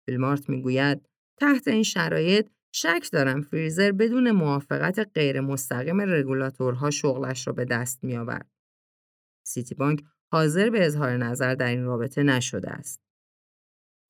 ویلمارت 0.09 0.49
می 0.49 0.63
گوید 0.63 1.09
تحت 1.41 1.69
این 1.69 1.83
شرایط 1.83 2.49
شک 2.75 3.09
دارم 3.13 3.41
فریزر 3.41 3.93
بدون 3.93 4.31
موافقت 4.31 5.11
غیر 5.15 5.41
مستقیم 5.41 6.01
رگولاتورها 6.01 6.91
شغلش 6.91 7.47
را 7.47 7.53
به 7.53 7.65
دست 7.65 8.05
می 8.05 8.17
آورد. 8.17 8.51
سیتی 9.49 9.75
بانک 9.75 10.03
حاضر 10.33 10.71
به 10.71 10.87
اظهار 10.87 11.17
نظر 11.17 11.55
در 11.55 11.69
این 11.69 11.85
رابطه 11.85 12.23
نشده 12.23 12.71
است. 12.71 13.01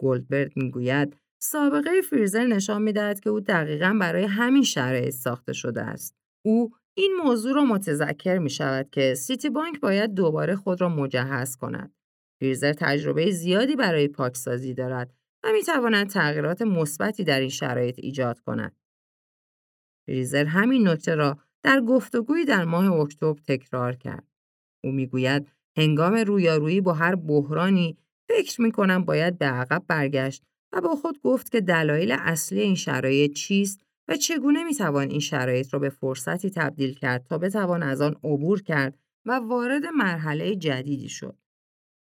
گولدبرگ 0.00 0.52
می‌گوید 0.56 1.16
سابقه 1.38 2.00
فریزر 2.10 2.46
نشان 2.46 2.82
می‌دهد 2.82 3.20
که 3.20 3.30
او 3.30 3.40
دقیقا 3.40 3.96
برای 4.00 4.24
همین 4.24 4.62
شرایط 4.62 5.10
ساخته 5.10 5.52
شده 5.52 5.82
است. 5.82 6.16
او 6.44 6.70
این 6.94 7.16
موضوع 7.24 7.54
را 7.54 7.64
متذکر 7.64 8.38
می 8.38 8.50
شود 8.50 8.90
که 8.90 9.14
سیتی 9.14 9.50
بانک 9.50 9.80
باید 9.80 10.14
دوباره 10.14 10.56
خود 10.56 10.80
را 10.80 10.88
مجهز 10.88 11.56
کند. 11.56 11.94
فریزر 12.40 12.72
تجربه 12.72 13.30
زیادی 13.30 13.76
برای 13.76 14.08
پاکسازی 14.08 14.74
دارد 14.74 15.14
و 15.44 15.52
می 15.52 15.62
تواند 15.62 16.10
تغییرات 16.10 16.62
مثبتی 16.62 17.24
در 17.24 17.40
این 17.40 17.48
شرایط 17.48 17.98
ایجاد 17.98 18.40
کند. 18.40 18.76
فریزر 20.06 20.44
همین 20.44 20.88
نکته 20.88 21.14
را 21.14 21.38
در 21.62 21.80
گفتگویی 21.80 22.44
در 22.44 22.64
ماه 22.64 22.92
اکتبر 22.92 23.40
تکرار 23.46 23.96
کرد. 23.96 24.27
او 24.84 24.92
می‌گوید 24.92 25.48
هنگام 25.76 26.14
رویارویی 26.14 26.80
با 26.80 26.92
هر 26.92 27.14
بحرانی 27.14 27.96
فکر 28.28 28.60
می 28.60 28.72
کنم 28.72 29.04
باید 29.04 29.38
به 29.38 29.46
عقب 29.46 29.84
برگشت 29.88 30.42
و 30.72 30.80
با 30.80 30.96
خود 30.96 31.20
گفت 31.22 31.52
که 31.52 31.60
دلایل 31.60 32.12
اصلی 32.12 32.60
این 32.60 32.74
شرایط 32.74 33.32
چیست 33.32 33.82
و 34.08 34.16
چگونه 34.16 34.64
می 34.64 34.74
توان 34.74 35.10
این 35.10 35.20
شرایط 35.20 35.74
را 35.74 35.78
به 35.78 35.88
فرصتی 35.88 36.50
تبدیل 36.50 36.94
کرد 36.94 37.24
تا 37.24 37.38
بتوان 37.38 37.82
از 37.82 38.00
آن 38.00 38.16
عبور 38.24 38.62
کرد 38.62 38.98
و 39.26 39.32
وارد 39.32 39.86
مرحله 39.86 40.56
جدیدی 40.56 41.08
شد. 41.08 41.38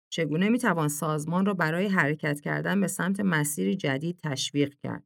چگونه 0.09 0.49
می 0.49 0.59
توان 0.59 0.87
سازمان 0.87 1.45
را 1.45 1.53
برای 1.53 1.87
حرکت 1.87 2.39
کردن 2.39 2.81
به 2.81 2.87
سمت 2.87 3.19
مسیری 3.19 3.75
جدید 3.75 4.19
تشویق 4.23 4.73
کرد. 4.83 5.03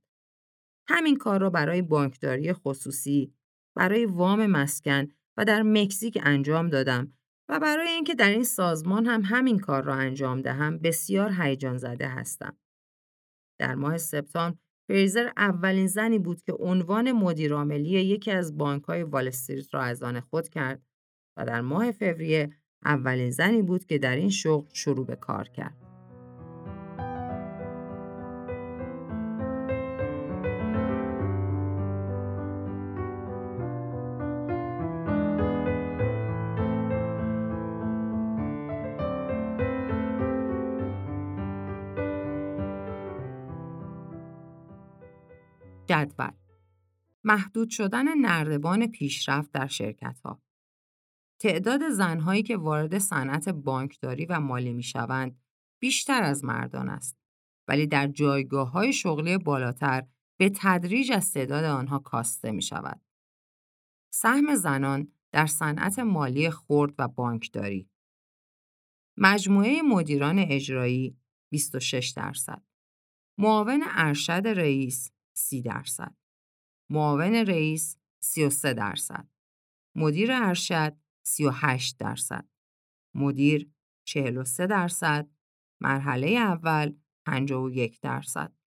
همین 0.88 1.18
کار 1.18 1.42
را 1.42 1.50
برای 1.50 1.82
بانکداری 1.82 2.54
خصوصی، 2.54 3.34
برای 3.76 4.06
وام 4.06 4.46
مسکن 4.46 5.08
و 5.38 5.46
در 5.46 5.64
مکزیک 5.64 6.20
انجام 6.24 6.70
دادم 6.70 7.14
و 7.52 7.60
برای 7.60 7.90
اینکه 7.90 8.16
در 8.16 8.30
این 8.30 8.44
سازمان 8.44 9.06
هم 9.06 9.22
همین 9.26 9.60
کار 9.60 9.84
را 9.84 9.94
انجام 9.94 10.42
دهم 10.42 10.78
بسیار 10.78 11.32
هیجان 11.40 11.78
زده 11.78 12.08
هستم. 12.08 12.58
در 13.60 13.76
ماه 13.76 13.98
سپتامبر 13.98 14.58
فریزر 14.88 15.32
اولین 15.38 15.88
زنی 15.88 16.20
بود 16.20 16.42
که 16.42 16.54
عنوان 16.54 17.12
مدیرعاملی 17.12 17.90
یکی 17.90 18.32
از 18.32 18.58
بانک‌های 18.58 19.04
وال 19.04 19.28
استریت 19.28 19.74
را 19.74 19.82
از 19.82 20.04
آن 20.04 20.20
خود 20.20 20.50
کرد 20.50 20.82
و 21.38 21.46
در 21.46 21.62
ماه 21.62 21.92
فوریه 21.92 22.50
اولین 22.86 23.30
زنی 23.30 23.62
بود 23.62 23.86
که 23.86 23.98
در 23.98 24.16
این 24.16 24.30
شغل 24.30 24.70
شروع 24.74 25.06
به 25.06 25.16
کار 25.16 25.48
کرد. 25.48 25.81
جدول 45.92 46.32
محدود 47.24 47.70
شدن 47.70 48.18
نردبان 48.18 48.88
پیشرفت 48.88 49.52
در 49.52 49.68
شرکت 49.68 50.20
ها. 50.20 50.42
تعداد 51.40 51.90
زنهایی 51.90 52.44
که 52.44 52.58
وارد 52.58 52.98
صنعت 52.98 53.50
بانکداری 53.50 54.26
و 54.26 54.40
مالی 54.40 54.74
می 54.74 54.84
شوند 54.84 55.40
بیشتر 55.80 56.24
از 56.24 56.44
مردان 56.44 56.90
است. 56.90 57.18
ولی 57.68 57.88
در 57.88 58.08
جایگاه 58.08 58.72
های 58.72 58.94
شغلی 58.94 59.38
بالاتر 59.38 60.08
به 60.38 60.52
تدریج 60.56 61.12
از 61.12 61.34
تعداد 61.34 61.64
آنها 61.64 62.00
کاسته 62.00 62.52
می 62.52 62.62
شود. 62.62 63.02
سهم 64.14 64.56
زنان 64.56 65.12
در 65.32 65.46
صنعت 65.46 66.00
مالی 66.00 66.50
خرد 66.50 66.94
و 67.00 67.08
بانکداری 67.08 67.90
مجموعه 69.18 69.82
مدیران 69.82 70.40
اجرایی 70.40 71.18
26 71.50 72.10
درصد 72.10 72.64
معاون 73.38 73.84
ارشد 73.88 74.48
رئیس 74.48 75.12
30 75.42 75.62
درصد. 75.62 76.16
معاون 76.90 77.36
رئیس 77.36 77.98
33 78.20 78.74
درصد. 78.74 79.28
مدیر 79.96 80.30
ارشد 80.32 80.98
38 81.24 81.98
درصد. 81.98 82.50
مدیر 83.16 83.72
43 84.06 84.68
درصد. 84.68 85.30
مرحله 85.82 86.28
اول 86.28 86.96
51 87.28 88.00
درصد. 88.00 88.61